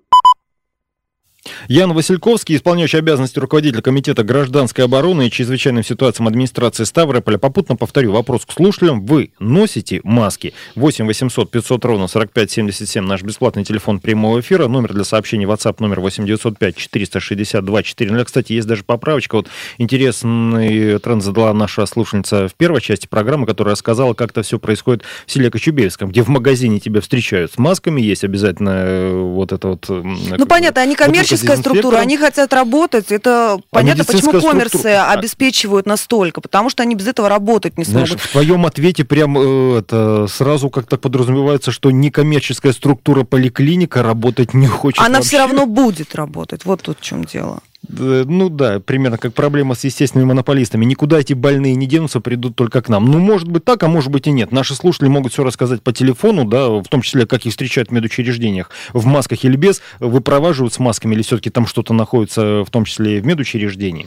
Ян 1.69 1.93
Васильковский, 1.93 2.57
исполняющий 2.57 2.99
обязанности 2.99 3.39
руководителя 3.39 3.83
Комитета 3.83 4.25
гражданской 4.25 4.85
обороны 4.85 5.27
и 5.27 5.31
чрезвычайным 5.31 5.85
ситуациям 5.85 6.29
администрации 6.29 6.85
Ставрополя. 6.85 7.39
Попутно 7.39 7.77
повторю 7.77 8.13
вопрос 8.13 8.45
к 8.45 8.53
слушателям. 8.53 9.05
Вы 9.07 9.31
носите 9.39 10.01
маски? 10.05 10.55
8 10.75 11.07
800 11.07 11.51
500 11.51 11.85
ровно 11.85 12.09
45 12.09 12.51
77 12.51 13.05
наш 13.05 13.23
бесплатный 13.23 13.65
телефон 13.65 14.01
прямого 14.01 14.41
эфира. 14.41 14.67
Номер 14.69 14.95
для 14.95 15.05
сообщений 15.05 15.47
WhatsApp 15.47 15.77
номер 15.79 16.01
8 16.01 16.27
905 16.27 16.77
462 16.77 17.83
400. 17.83 18.25
Кстати, 18.25 18.53
есть 18.53 18.67
даже 18.67 18.85
поправочка. 18.85 19.37
Вот 19.37 19.49
интересный 19.79 20.99
тренд 20.99 21.23
задала 21.23 21.53
наша 21.55 21.87
слушательница 21.87 22.49
в 22.49 22.55
первой 22.55 22.81
части 22.81 23.07
программы, 23.07 23.47
которая 23.47 23.73
рассказала, 23.73 24.15
как 24.15 24.31
это 24.31 24.43
все 24.43 24.59
происходит 24.59 25.05
в 25.27 25.33
селе 25.33 25.51
Кочубеевском, 25.51 26.11
где 26.11 26.23
в 26.23 26.29
магазине 26.29 26.81
тебя 26.81 27.01
встречают 27.01 27.53
с 27.53 27.59
масками, 27.59 28.01
есть 28.01 28.25
обязательно 28.25 28.71
э, 28.71 29.13
вот 29.13 29.53
это 29.53 29.69
вот... 29.69 29.87
Ну, 29.89 30.47
понятно, 30.47 30.83
они 30.83 30.97
коммерческая 31.37 31.57
структура, 31.57 31.97
они 31.99 32.17
хотят 32.17 32.53
работать. 32.53 33.11
Это 33.13 33.59
понятно, 33.71 34.05
почему 34.05 34.33
медицинская 34.33 34.51
коммерсы 34.51 34.79
структура- 34.79 35.11
обеспечивают 35.13 35.87
настолько, 35.87 36.41
потому 36.41 36.71
что 36.71 36.83
они 36.83 36.95
без 36.95 37.07
этого 37.07 37.29
работать 37.29 37.77
не 37.79 37.85
Знаешь, 37.85 38.09
смогут. 38.09 38.25
в 38.25 38.33
твоем 38.33 38.67
ответе 38.67 39.05
прям 39.05 39.37
э, 39.39 39.79
это 39.79 40.27
сразу 40.29 40.71
как-то 40.71 40.97
подразумевается, 40.99 41.71
что 41.71 41.91
некоммерческая 41.91 42.73
структура 42.73 43.25
поликлиника 43.25 44.03
работать 44.03 44.55
не 44.55 44.67
хочет 44.67 45.01
Она 45.01 45.17
вообще. 45.19 45.29
все 45.29 45.39
равно 45.39 45.67
будет 45.67 46.15
работать. 46.15 46.65
Вот 46.65 46.83
тут 46.83 46.99
в 47.01 47.03
чем 47.03 47.25
дело. 47.25 47.61
Да, 47.89 48.25
Ну 48.27 48.49
да, 48.51 48.81
примерно 48.81 49.19
как 49.19 49.35
проблема 49.35 49.75
с 49.75 49.85
естественными 49.85 50.29
монополистами. 50.29 50.85
Никуда 50.85 51.21
эти 51.21 51.33
больные 51.33 51.75
не 51.75 51.87
денутся, 51.87 52.21
придут 52.21 52.55
только 52.55 52.83
к 52.83 52.89
нам. 52.89 53.07
Ну, 53.07 53.19
может 53.19 53.49
быть 53.49 53.65
так, 53.65 53.83
а 53.83 53.89
может 53.89 54.11
быть 54.11 54.27
и 54.27 54.31
нет. 54.31 54.53
Наши 54.53 54.75
слушатели 54.75 55.09
могут 55.09 55.33
все 55.33 55.43
рассказать 55.43 55.83
по 55.83 55.93
телефону, 55.93 56.45
да, 56.45 56.69
в 56.69 56.87
том 56.89 57.01
числе, 57.03 57.27
как 57.27 57.47
их 57.47 57.53
встречают 57.53 57.89
в 57.89 57.93
медучреждениях, 57.93 58.71
в 58.93 59.07
масках 59.07 59.45
или 59.45 59.57
без, 59.57 59.81
выпроваживают 60.01 60.75
с 60.75 60.79
масками, 60.79 61.15
или 61.15 61.23
все-таки 61.23 61.51
там 61.51 61.67
что-то 61.67 61.95
находится, 61.95 62.65
в 62.65 62.71
том 62.71 62.85
числе 62.85 63.19
и 63.19 63.21
в 63.21 63.27
медучреждении. 63.27 64.07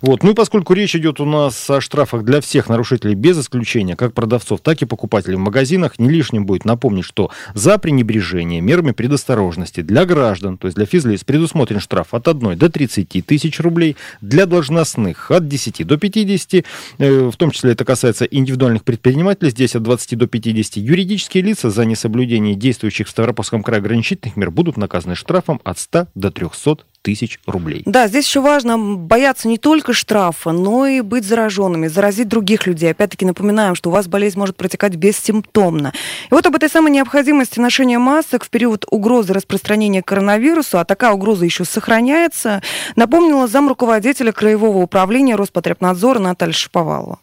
Вот. 0.00 0.22
Ну 0.22 0.30
и 0.30 0.34
поскольку 0.34 0.74
речь 0.74 0.94
идет 0.94 1.20
у 1.20 1.24
нас 1.24 1.68
о 1.70 1.80
штрафах 1.80 2.24
для 2.24 2.40
всех 2.40 2.68
нарушителей 2.68 3.14
без 3.14 3.38
исключения, 3.38 3.96
как 3.96 4.12
продавцов, 4.12 4.60
так 4.60 4.80
и 4.82 4.86
покупателей 4.86 5.36
в 5.36 5.40
магазинах, 5.40 5.98
не 5.98 6.08
лишним 6.08 6.46
будет 6.46 6.64
напомнить, 6.64 7.04
что 7.04 7.30
за 7.54 7.78
пренебрежение 7.78 8.60
мерами 8.60 8.92
предосторожности 8.92 9.80
для 9.80 10.04
граждан, 10.04 10.58
то 10.58 10.66
есть 10.66 10.76
для 10.76 10.86
физлиц, 10.86 11.24
предусмотрен 11.24 11.80
штраф 11.80 12.14
от 12.14 12.28
1 12.28 12.56
до 12.56 12.68
30 12.68 13.24
тысяч 13.26 13.60
рублей, 13.60 13.96
для 14.20 14.46
должностных 14.46 15.30
от 15.30 15.48
10 15.48 15.86
до 15.86 15.96
50, 15.96 16.64
э, 16.98 17.30
в 17.30 17.36
том 17.36 17.50
числе 17.50 17.72
это 17.72 17.84
касается 17.84 18.24
индивидуальных 18.24 18.84
предпринимателей, 18.84 19.50
здесь 19.50 19.74
от 19.74 19.82
20 19.82 20.16
до 20.16 20.26
50. 20.26 20.76
Юридические 20.76 21.42
лица 21.42 21.70
за 21.70 21.84
несоблюдение 21.84 22.54
действующих 22.54 23.06
в 23.06 23.10
Ставропольском 23.10 23.62
крае 23.62 23.78
ограничительных 23.78 24.36
мер 24.36 24.50
будут 24.50 24.76
наказаны 24.76 25.14
штрафом 25.14 25.60
от 25.64 25.78
100 25.78 26.08
до 26.14 26.30
300 26.30 26.78
тысяч 27.08 27.40
рублей. 27.46 27.82
Да, 27.86 28.06
здесь 28.06 28.26
еще 28.26 28.40
важно 28.40 28.76
бояться 28.76 29.48
не 29.48 29.56
только 29.56 29.94
штрафа, 29.94 30.52
но 30.52 30.86
и 30.86 31.00
быть 31.00 31.24
зараженными, 31.24 31.86
заразить 31.86 32.28
других 32.28 32.66
людей. 32.66 32.90
Опять-таки 32.90 33.24
напоминаем, 33.24 33.74
что 33.74 33.88
у 33.88 33.92
вас 33.94 34.08
болезнь 34.08 34.38
может 34.38 34.58
протекать 34.58 34.94
бессимптомно. 34.96 35.94
И 36.30 36.34
вот 36.34 36.44
об 36.44 36.54
этой 36.54 36.68
самой 36.68 36.92
необходимости 36.92 37.60
ношения 37.60 37.98
масок 37.98 38.44
в 38.44 38.50
период 38.50 38.84
угрозы 38.90 39.32
распространения 39.32 40.02
коронавируса, 40.02 40.82
а 40.82 40.84
такая 40.84 41.12
угроза 41.12 41.46
еще 41.46 41.64
сохраняется, 41.64 42.62
напомнила 42.94 43.48
зам 43.48 43.68
руководителя 43.68 44.30
Краевого 44.32 44.78
управления 44.78 45.34
Роспотребнадзора 45.34 46.18
Наталья 46.18 46.52
Шиповалова. 46.52 47.20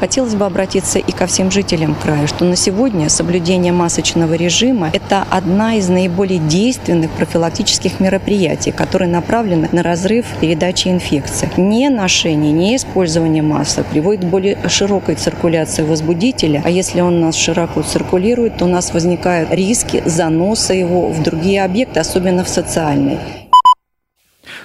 Хотелось 0.00 0.34
бы 0.34 0.44
обратиться 0.44 0.98
и 0.98 1.12
ко 1.12 1.26
всем 1.26 1.50
жителям 1.50 1.94
края, 1.94 2.26
что 2.26 2.44
на 2.44 2.56
сегодня 2.56 3.08
соблюдение 3.08 3.72
масочного 3.72 4.34
режима– 4.34 4.90
это 4.92 5.24
одна 5.30 5.76
из 5.76 5.88
наиболее 5.88 6.38
действенных 6.38 7.10
профилактических 7.12 8.00
мероприятий, 8.00 8.72
которые 8.72 9.08
направлены 9.08 9.68
на 9.72 9.82
разрыв 9.82 10.26
передачи 10.40 10.88
инфекции. 10.88 11.48
Не 11.56 11.88
ношение, 11.88 12.52
не 12.52 12.76
использование 12.76 13.42
масок 13.42 13.86
приводит 13.86 14.24
к 14.24 14.28
более 14.28 14.58
широкой 14.68 15.14
циркуляции 15.14 15.82
возбудителя, 15.82 16.62
а 16.64 16.70
если 16.70 17.00
он 17.00 17.16
у 17.16 17.26
нас 17.26 17.36
широко 17.36 17.82
циркулирует, 17.82 18.58
то 18.58 18.64
у 18.64 18.68
нас 18.68 18.92
возникают 18.92 19.52
риски 19.52 20.02
заноса 20.04 20.74
его 20.74 21.08
в 21.08 21.22
другие 21.22 21.64
объекты, 21.64 22.00
особенно 22.00 22.44
в 22.44 22.48
социальные. 22.48 23.18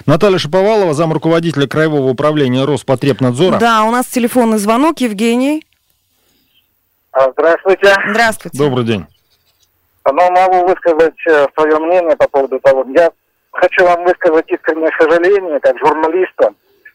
Наталья 0.06 0.38
Шаповалова, 0.38 0.94
зам 0.94 1.12
руководителя 1.12 1.66
Краевого 1.66 2.08
управления 2.10 2.64
Роспотребнадзора. 2.64 3.58
Да, 3.58 3.84
у 3.84 3.90
нас 3.90 4.06
телефонный 4.06 4.58
звонок. 4.58 5.00
Евгений. 5.00 5.66
А, 7.12 7.30
Здравствуйте. 7.32 7.94
Здравствуйте. 8.10 8.58
Добрый 8.58 8.84
день. 8.84 9.06
Но 10.04 10.30
могу 10.30 10.66
высказать 10.66 11.14
свое 11.54 11.78
мнение 11.78 12.16
по 12.16 12.28
поводу 12.28 12.58
того. 12.60 12.84
Я 12.94 13.10
хочу 13.52 13.84
вам 13.84 14.04
высказать 14.04 14.46
искреннее 14.48 14.90
сожаление, 14.98 15.60
как 15.60 15.78
журналиста, 15.78 16.52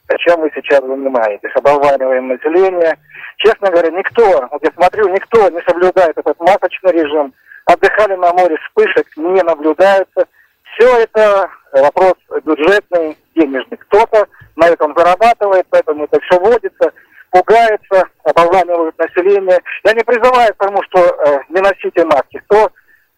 о 0.07 0.17
чем 0.17 0.41
вы 0.41 0.51
сейчас 0.55 0.81
занимаетесь. 0.81 1.55
Оболваниваем 1.55 2.27
население. 2.27 2.97
Честно 3.37 3.69
говоря, 3.69 3.91
никто, 3.91 4.47
вот 4.51 4.63
я 4.63 4.71
смотрю, 4.75 5.09
никто 5.09 5.49
не 5.49 5.61
соблюдает 5.67 6.17
этот 6.17 6.39
масочный 6.39 6.91
режим. 6.91 7.33
Отдыхали 7.65 8.15
на 8.15 8.31
море, 8.33 8.57
вспышек 8.67 9.07
не 9.17 9.41
наблюдается. 9.43 10.25
Все 10.77 10.97
это 10.97 11.49
вопрос 11.71 12.15
бюджетный, 12.43 13.17
денежный. 13.35 13.77
Кто-то 13.77 14.27
зарабатывает, 14.95 15.65
поэтому 15.69 16.05
это 16.05 16.19
все 16.21 16.39
вводится, 16.39 16.91
пугается, 17.31 18.03
оболванивают 18.23 18.97
население. 18.97 19.59
Я 19.83 19.93
не 19.93 20.03
призываю 20.03 20.53
к 20.53 20.57
тому, 20.57 20.81
что 20.83 20.99
э, 20.99 21.39
не 21.49 21.61
носите 21.61 22.05
маски. 22.05 22.41
Кто 22.47 22.69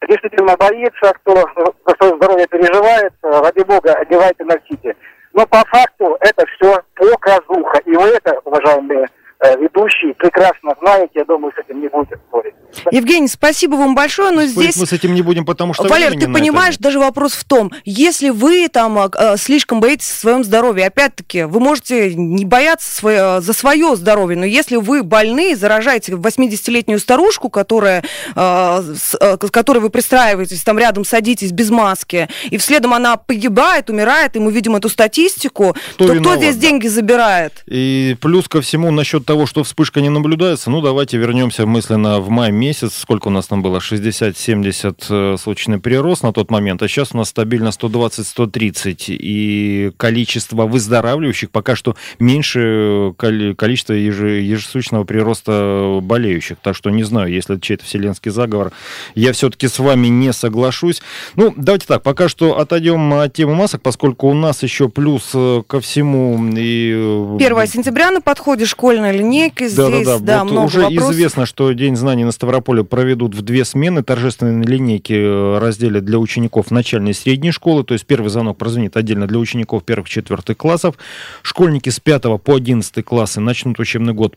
действительно 0.08 0.56
боится, 0.58 1.14
кто 1.24 1.34
за 1.36 1.96
свое 1.98 2.16
здоровье 2.16 2.48
переживает, 2.48 3.14
э, 3.24 3.30
ради 3.30 3.64
бога, 3.64 3.94
одевайте, 3.94 4.44
носите. 4.44 4.96
Но 5.34 5.46
по 5.48 5.64
факту 5.66 6.18
это 6.22 6.46
все 6.56 6.82
показуха. 6.96 7.80
И 7.86 7.96
вы 7.96 8.08
это, 8.10 8.40
уважаемые 8.44 9.08
ведущие, 9.40 10.14
прекрасно 10.16 10.74
знаете, 10.82 11.12
я 11.16 11.26
думаю, 11.26 11.54
с 11.56 11.60
этим 11.60 11.82
не 11.82 11.88
будете 11.90 12.16
спорить. 12.28 12.54
Евгений, 12.92 13.28
спасибо 13.28 13.76
вам 13.76 13.96
большое, 13.96 14.32
но 14.32 14.42
Спорить 14.48 14.72
здесь... 14.72 14.78
мы 14.78 14.86
с 14.86 14.94
этим 14.94 15.14
не 15.14 15.22
будем, 15.22 15.46
потому 15.46 15.74
что 15.74 15.84
Валер, 15.88 16.12
ты 16.12 16.18
это 16.26 16.30
понимаешь, 16.32 16.76
нет. 16.76 16.82
даже 16.82 17.00
вопрос 17.00 17.34
в 17.34 17.44
том, 17.44 17.72
если 17.86 18.30
вы 18.30 18.68
там 18.68 18.98
а, 18.98 19.10
а, 19.14 19.38
слишком 19.38 19.80
боитесь 19.80 20.12
о 20.12 20.16
своем 20.16 20.44
здоровье, 20.44 20.88
опять-таки, 20.88 21.44
вы 21.44 21.60
можете 21.60 22.14
не 22.16 22.46
бояться 22.46 22.92
свое- 22.92 23.42
за 23.42 23.54
свое 23.54 23.96
здоровье, 23.96 24.38
но 24.38 24.46
если 24.46 24.76
вы 24.76 25.04
больны, 25.04 25.56
заражаете 25.56 26.14
80-летнюю 26.14 27.00
старушку, 27.00 27.50
которая, 27.50 28.04
с, 28.36 29.18
которой 29.52 29.80
вы 29.80 29.90
пристраиваетесь, 29.90 30.64
там 30.64 30.78
рядом 30.80 31.06
садитесь 31.06 31.52
без 31.52 31.70
маски, 31.70 32.28
и 32.50 32.58
вследом 32.58 32.94
она 32.94 33.18
погибает, 33.18 33.90
умирает, 33.90 34.36
и 34.36 34.40
мы 34.40 34.52
видим 34.52 34.76
эту 34.76 34.90
статистику, 34.90 35.76
Кто 35.94 36.06
то 36.06 36.06
кто 36.06 36.14
виноват, 36.14 36.40
здесь 36.40 36.56
да? 36.56 36.62
деньги 36.62 36.88
забирает? 36.88 37.64
И 37.68 38.16
плюс 38.22 38.48
ко 38.48 38.62
всему, 38.62 38.92
насчет 38.92 39.27
того, 39.28 39.46
что 39.46 39.64
вспышка 39.64 40.02
не 40.02 40.10
наблюдается, 40.10 40.72
ну, 40.72 40.82
давайте 40.82 41.18
вернемся 41.18 41.68
мысленно 41.68 42.20
в 42.20 42.30
май 42.30 42.52
месяц. 42.52 42.96
Сколько 42.96 43.28
у 43.28 43.30
нас 43.30 43.46
там 43.46 43.62
было? 43.62 43.78
60-70 43.78 44.96
э, 45.10 45.38
случайный 45.38 45.80
прирост 45.80 46.24
на 46.24 46.32
тот 46.32 46.50
момент, 46.50 46.82
а 46.82 46.88
сейчас 46.88 47.10
у 47.14 47.18
нас 47.18 47.30
стабильно 47.30 47.68
120-130. 47.68 48.96
И 49.10 49.92
количество 49.98 50.66
выздоравливающих 50.66 51.52
пока 51.52 51.76
что 51.76 51.96
меньше 52.20 52.60
э, 52.64 53.14
коли- 53.18 53.54
количества 53.54 53.94
еже- 53.94 54.40
ежесуточного 54.40 55.04
прироста 55.04 56.00
болеющих. 56.02 56.58
Так 56.62 56.76
что 56.76 56.90
не 56.90 57.04
знаю, 57.04 57.32
если 57.32 57.56
это 57.56 57.66
чей-то 57.66 57.84
вселенский 57.84 58.32
заговор, 58.32 58.72
я 59.14 59.34
все-таки 59.34 59.68
с 59.68 59.78
вами 59.78 60.08
не 60.08 60.32
соглашусь. 60.32 61.02
Ну, 61.36 61.54
давайте 61.58 61.86
так, 61.86 62.02
пока 62.02 62.30
что 62.30 62.58
отойдем 62.60 63.14
от 63.14 63.34
темы 63.34 63.56
масок, 63.56 63.82
поскольку 63.82 64.30
у 64.30 64.34
нас 64.34 64.64
еще 64.64 64.88
плюс 64.88 65.32
э, 65.34 65.64
ко 65.68 65.82
всему 65.82 66.40
и... 66.56 66.94
э, 66.96 67.36
1 67.36 67.68
сентября 67.68 68.12
на 68.12 68.22
подходе 68.22 68.66
школьной 68.66 69.17
линейки. 69.18 69.64
да, 69.76 69.88
Здесь, 69.90 70.06
да, 70.06 70.20
да. 70.20 70.44
Вот 70.44 70.52
много 70.52 70.66
уже 70.66 70.82
вопросов. 70.82 71.12
известно, 71.14 71.46
что 71.46 71.72
День 71.72 71.96
знаний 71.96 72.24
на 72.24 72.32
Ставрополе 72.32 72.84
проведут 72.84 73.36
в 73.36 73.42
две 73.42 73.66
смены. 73.66 74.04
Торжественные 74.04 74.64
линейки 74.66 75.14
э, 75.14 75.58
разделят 75.60 76.06
для 76.06 76.20
учеников 76.20 76.72
начальной 76.72 77.12
и 77.12 77.14
средней 77.14 77.52
школы. 77.52 77.84
То 77.84 77.94
есть 77.94 78.06
первый 78.06 78.30
звонок 78.30 78.58
прозвенит 78.58 78.98
отдельно 78.98 79.28
для 79.28 79.40
учеников 79.40 79.84
первых-четвертых 79.84 80.58
классов. 80.58 80.96
Школьники 81.42 81.90
с 81.90 82.00
5 82.00 82.24
по 82.44 82.56
11 82.56 83.04
классы 83.04 83.40
начнут 83.40 83.80
учебный 83.80 84.14
год 84.14 84.36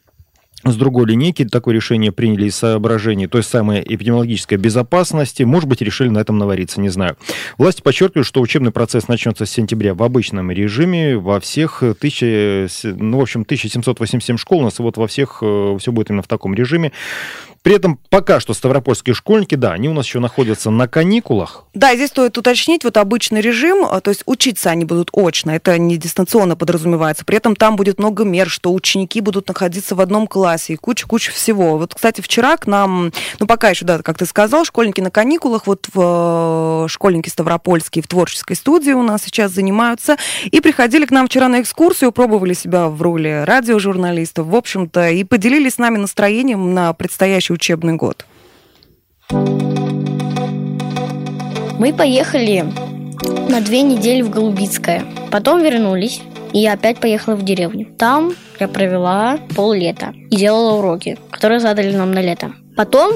с 0.65 0.77
другой 0.77 1.07
линейки 1.07 1.45
такое 1.47 1.75
решение 1.75 2.13
приняли 2.13 2.47
из 2.47 2.57
соображений 2.57 3.27
той 3.27 3.43
самой 3.43 3.81
эпидемиологической 3.81 4.59
безопасности. 4.59 5.43
Может 5.43 5.69
быть, 5.69 5.81
решили 5.81 6.09
на 6.09 6.19
этом 6.19 6.39
навариться, 6.39 6.81
не 6.81 6.91
знаю. 6.91 7.17
Власти 7.57 7.81
подчеркивают, 7.81 8.27
что 8.27 8.41
учебный 8.41 8.71
процесс 8.71 9.09
начнется 9.09 9.47
с 9.47 9.51
сентября 9.51 9.95
в 9.95 10.03
обычном 10.03 10.51
режиме 10.51 11.17
во 11.17 11.41
всех 11.41 11.83
тысячи, 11.99 12.69
ну, 12.85 13.19
в 13.19 13.23
общем, 13.23 13.43
1787 13.43 14.37
школ 14.37 14.61
у 14.61 14.65
нас, 14.65 14.79
и 14.79 14.83
вот 14.83 14.97
во 14.97 15.07
всех 15.07 15.39
все 15.39 15.93
будет 15.93 16.11
именно 16.11 16.23
в 16.23 16.29
таком 16.29 16.55
режиме. 16.55 16.93
При 17.63 17.75
этом 17.75 17.99
пока 18.09 18.41
что 18.41 18.55
ставропольские 18.55 19.15
школьники, 19.15 19.55
да, 19.55 19.73
они 19.73 19.89
у 19.89 19.93
нас 19.93 20.07
еще 20.07 20.19
находятся 20.19 20.71
на 20.71 20.89
каникулах. 20.89 21.67
Да, 21.75 21.95
здесь 21.95 22.09
стоит 22.09 22.39
уточнить, 22.39 22.85
вот 22.85 22.97
обычный 22.97 23.43
режим, 23.43 23.85
а, 23.85 24.01
то 24.01 24.09
есть 24.11 24.23
учиться 24.25 24.71
они 24.71 24.87
будут 24.87 25.11
очно, 25.13 25.51
это 25.51 25.77
не 25.79 25.99
дистанционно 25.99 26.57
подразумевается. 26.57 27.27
При 27.27 27.37
этом 27.37 27.55
там 27.55 27.77
будет 27.77 27.99
много 27.99 28.25
мер, 28.25 28.49
что 28.49 28.73
ученики 28.73 29.21
будут 29.21 29.49
находиться 29.49 29.95
в 29.95 30.01
одном 30.01 30.27
классе 30.27 30.73
и 30.73 30.77
куча-куча 30.77 31.33
всего. 31.33 31.77
Вот, 31.77 31.95
кстати, 31.95 32.23
вчера 32.23 32.57
к 32.57 32.67
нам, 32.67 33.13
ну 33.39 33.47
пока 33.47 33.69
еще, 33.69 33.85
да, 33.85 33.99
как 33.99 34.17
ты 34.17 34.25
сказал, 34.25 34.65
школьники 34.65 35.03
на 35.03 35.11
каникулах, 35.11 35.67
вот 35.67 35.87
в, 35.93 36.85
э, 36.85 36.89
школьники 36.89 37.29
ставропольские 37.29 38.03
в 38.03 38.09
творческой 38.09 38.57
студии 38.57 38.93
у 38.93 39.03
нас 39.03 39.23
сейчас 39.23 39.53
занимаются, 39.53 40.17
и 40.45 40.61
приходили 40.61 41.05
к 41.05 41.11
нам 41.11 41.27
вчера 41.27 41.49
на 41.49 41.61
экскурсию, 41.61 42.11
пробовали 42.11 42.55
себя 42.55 42.89
в 42.89 43.03
роли 43.03 43.45
радиожурналистов, 43.47 44.47
в 44.47 44.57
общем-то, 44.57 45.11
и 45.11 45.25
поделились 45.25 45.75
с 45.75 45.79
нами 45.79 45.99
настроением 45.99 46.73
на 46.73 46.95
предстоящий 46.95 47.50
учебный 47.51 47.95
год. 47.95 48.25
Мы 51.79 51.93
поехали 51.93 52.65
на 53.49 53.61
две 53.61 53.83
недели 53.83 54.23
в 54.23 54.31
Голубицкое. 54.31 55.05
Потом 55.31 55.63
вернулись, 55.63 56.21
и 56.53 56.59
я 56.59 56.75
опять 56.75 56.99
поехала 56.99 57.37
в 57.37 57.45
деревню. 57.45 57.87
Там 57.97 58.33
я 58.59 58.69
провела 58.69 59.39
поллета 59.57 60.13
и 60.31 60.37
делала 60.37 60.75
уроки, 60.75 61.19
которые 61.31 61.61
задали 61.61 61.95
нам 61.95 62.13
на 62.13 62.21
лето. 62.21 62.53
Потом 62.77 63.13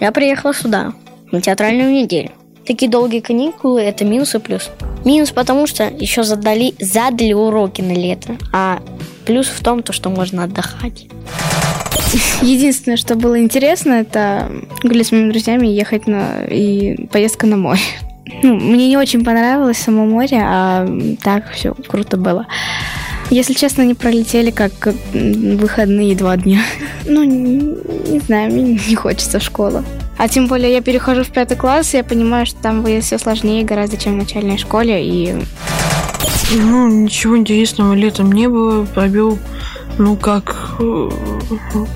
я 0.00 0.12
приехала 0.12 0.54
сюда, 0.54 0.92
на 1.30 1.40
театральную 1.40 1.92
неделю. 1.92 2.30
Такие 2.66 2.90
долгие 2.90 3.20
каникулы– 3.20 3.80
это 3.82 4.04
минус 4.04 4.34
и 4.34 4.38
плюс. 4.38 4.70
Минус, 5.04 5.30
потому 5.30 5.66
что 5.66 5.84
еще 5.84 6.22
задали, 6.22 6.74
задали 6.78 7.32
уроки 7.32 7.80
на 7.80 7.92
лето, 7.92 8.36
а 8.52 8.80
плюс 9.26 9.48
в 9.48 9.62
том, 9.62 9.82
то, 9.82 9.92
что 9.92 10.10
можно 10.10 10.44
отдыхать. 10.44 11.06
Единственное, 12.42 12.96
что 12.96 13.14
было 13.14 13.40
интересно, 13.40 13.92
это 13.92 14.50
гулять 14.82 15.06
с 15.06 15.12
моими 15.12 15.30
друзьями 15.30 15.68
и 15.68 15.76
ехать 15.76 16.06
на 16.06 16.44
и 16.44 17.06
поездка 17.06 17.46
на 17.46 17.56
море. 17.56 17.80
Ну, 18.42 18.56
мне 18.56 18.88
не 18.88 18.96
очень 18.96 19.24
понравилось 19.24 19.78
само 19.78 20.06
море, 20.06 20.40
а 20.42 20.88
так 21.22 21.50
все 21.52 21.74
круто 21.74 22.16
было. 22.16 22.46
Если 23.30 23.52
честно, 23.52 23.84
они 23.84 23.94
пролетели 23.94 24.50
как 24.50 24.72
выходные 25.12 26.16
два 26.16 26.36
дня. 26.36 26.60
Ну, 27.06 27.24
не, 27.24 28.20
знаю, 28.20 28.52
мне 28.52 28.78
не 28.88 28.94
хочется 28.94 29.38
в 29.38 29.42
школу. 29.42 29.82
А 30.18 30.28
тем 30.28 30.46
более 30.46 30.72
я 30.72 30.82
перехожу 30.82 31.24
в 31.24 31.30
пятый 31.30 31.56
класс, 31.56 31.94
и 31.94 31.96
я 31.96 32.04
понимаю, 32.04 32.44
что 32.46 32.60
там 32.60 32.82
выезд 32.82 33.06
все 33.06 33.18
сложнее 33.18 33.64
гораздо, 33.64 33.96
чем 33.96 34.14
в 34.14 34.18
начальной 34.18 34.58
школе, 34.58 35.02
и 35.02 35.34
Ну, 36.52 36.88
ничего 36.88 37.36
интересного 37.36 37.94
летом 37.94 38.30
не 38.32 38.48
было. 38.48 38.84
Провел, 38.84 39.38
ну, 40.00 40.16
как, 40.16 40.56
э, 40.80 41.10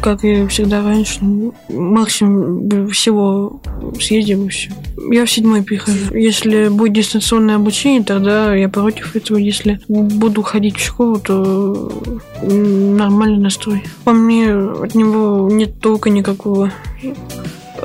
как 0.03 0.25
и 0.25 0.47
всегда 0.49 0.83
раньше. 0.83 1.19
ну, 1.23 1.55
Максимум 1.71 2.91
всего 2.91 3.61
съездил 3.99 4.45
и 4.45 4.49
все. 4.51 4.71
Я 5.11 5.25
в 5.25 5.31
седьмой 5.31 5.63
перехожу. 5.63 6.15
Если 6.15 6.69
будет 6.69 6.93
дистанционное 6.93 7.57
обучение, 7.57 8.05
тогда 8.05 8.55
я 8.55 8.69
против 8.69 9.17
этого. 9.17 9.39
Если 9.39 9.81
буду 9.89 10.43
ходить 10.43 10.77
в 10.77 10.85
школу, 10.85 11.19
то 11.19 11.93
м, 12.43 12.97
нормальный 12.97 13.39
настрой. 13.39 13.83
По 14.05 14.13
мне 14.13 14.53
от 14.55 14.95
него 14.95 15.49
нет 15.51 15.81
толка 15.81 16.11
никакого. 16.11 16.71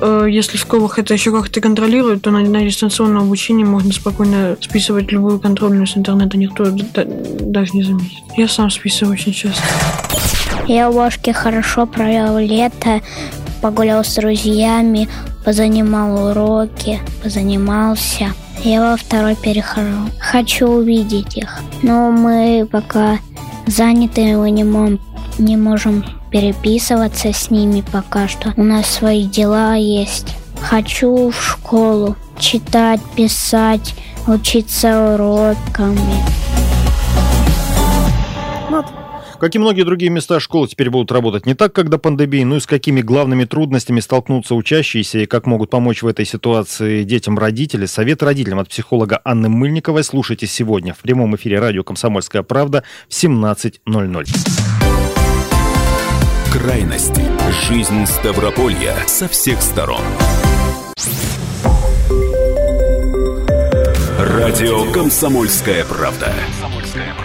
Э, 0.02 0.28
Если 0.30 0.58
в 0.58 0.62
школах 0.62 1.00
это 1.00 1.14
еще 1.14 1.32
как-то 1.32 1.62
контролируют, 1.62 2.24
то 2.24 2.32
на, 2.32 2.42
на 2.42 2.62
дистанционном 2.64 3.24
обучении 3.24 3.64
можно 3.64 3.94
спокойно 3.94 4.58
списывать 4.60 5.12
любую 5.14 5.40
контрольную 5.40 5.88
с 5.88 5.96
интернета, 5.98 6.38
никто 6.38 6.66
даже 6.70 7.72
не 7.74 7.84
заметит. 7.84 8.20
Я 8.38 8.48
сам 8.50 8.70
списываю 8.70 9.14
очень 9.14 9.34
часто. 9.34 9.64
Я 10.70 10.92
в 10.92 11.00
Ошке 11.00 11.34
хорошо 11.34 11.88
провел 11.88 12.38
лето, 12.38 13.02
погулял 13.60 14.04
с 14.04 14.14
друзьями, 14.14 15.10
позанимал 15.44 16.30
уроки, 16.30 17.00
позанимался. 17.24 18.34
Я 18.64 18.82
во 18.92 18.96
второй 18.96 19.36
перехожу. 19.36 20.12
Хочу 20.20 20.68
увидеть 20.68 21.38
их. 21.38 21.60
Но 21.82 22.12
мы 22.12 22.68
пока 22.72 23.18
заняты, 23.66 24.38
мы 24.38 24.52
не, 24.52 24.64
мо- 24.64 25.00
не 25.40 25.58
можем 25.58 26.06
переписываться 26.30 27.34
с 27.34 27.50
ними 27.50 27.84
пока 27.92 28.28
что. 28.28 28.54
У 28.56 28.62
нас 28.64 28.86
свои 28.86 29.24
дела 29.24 29.74
есть. 29.74 30.36
Хочу 30.62 31.32
в 31.32 31.44
школу 31.44 32.16
читать, 32.38 33.02
писать, 33.16 33.96
учиться 34.28 35.16
уроками. 35.16 36.24
Как 39.40 39.56
и 39.56 39.60
многие 39.60 39.84
другие 39.84 40.12
места, 40.12 40.42
школы 40.42 40.68
теперь 40.68 40.90
будут 40.90 41.12
работать 41.14 41.46
не 41.46 41.54
так, 41.54 41.72
как 41.74 41.90
до 41.90 41.98
пандемии, 41.98 42.44
ну 42.44 42.58
и 42.58 42.60
с 42.60 42.66
какими 42.66 43.00
главными 43.02 43.46
трудностями 43.46 44.02
столкнутся 44.02 44.54
учащиеся 44.54 45.20
и 45.20 45.26
как 45.26 45.46
могут 45.46 45.70
помочь 45.70 46.02
в 46.02 46.08
этой 46.08 46.26
ситуации 46.26 47.04
детям 47.04 47.40
родители. 47.40 47.86
Совет 47.86 48.22
родителям 48.22 48.60
от 48.60 48.68
психолога 48.68 49.22
Анны 49.24 49.48
Мыльниковой 49.48 50.04
слушайте 50.04 50.46
сегодня 50.46 50.94
в 50.94 50.98
прямом 50.98 51.38
эфире 51.38 51.60
радио 51.60 51.84
«Комсомольская 51.84 52.44
правда» 52.44 52.84
в 53.08 53.14
17.00. 53.14 54.28
Крайности. 56.52 57.24
Жизнь 57.70 58.06
Ставрополья 58.08 58.96
со 59.08 59.30
всех 59.30 59.62
сторон. 59.62 60.02
Радио 64.20 64.92
«Комсомольская 64.92 65.86
правда». 65.86 66.34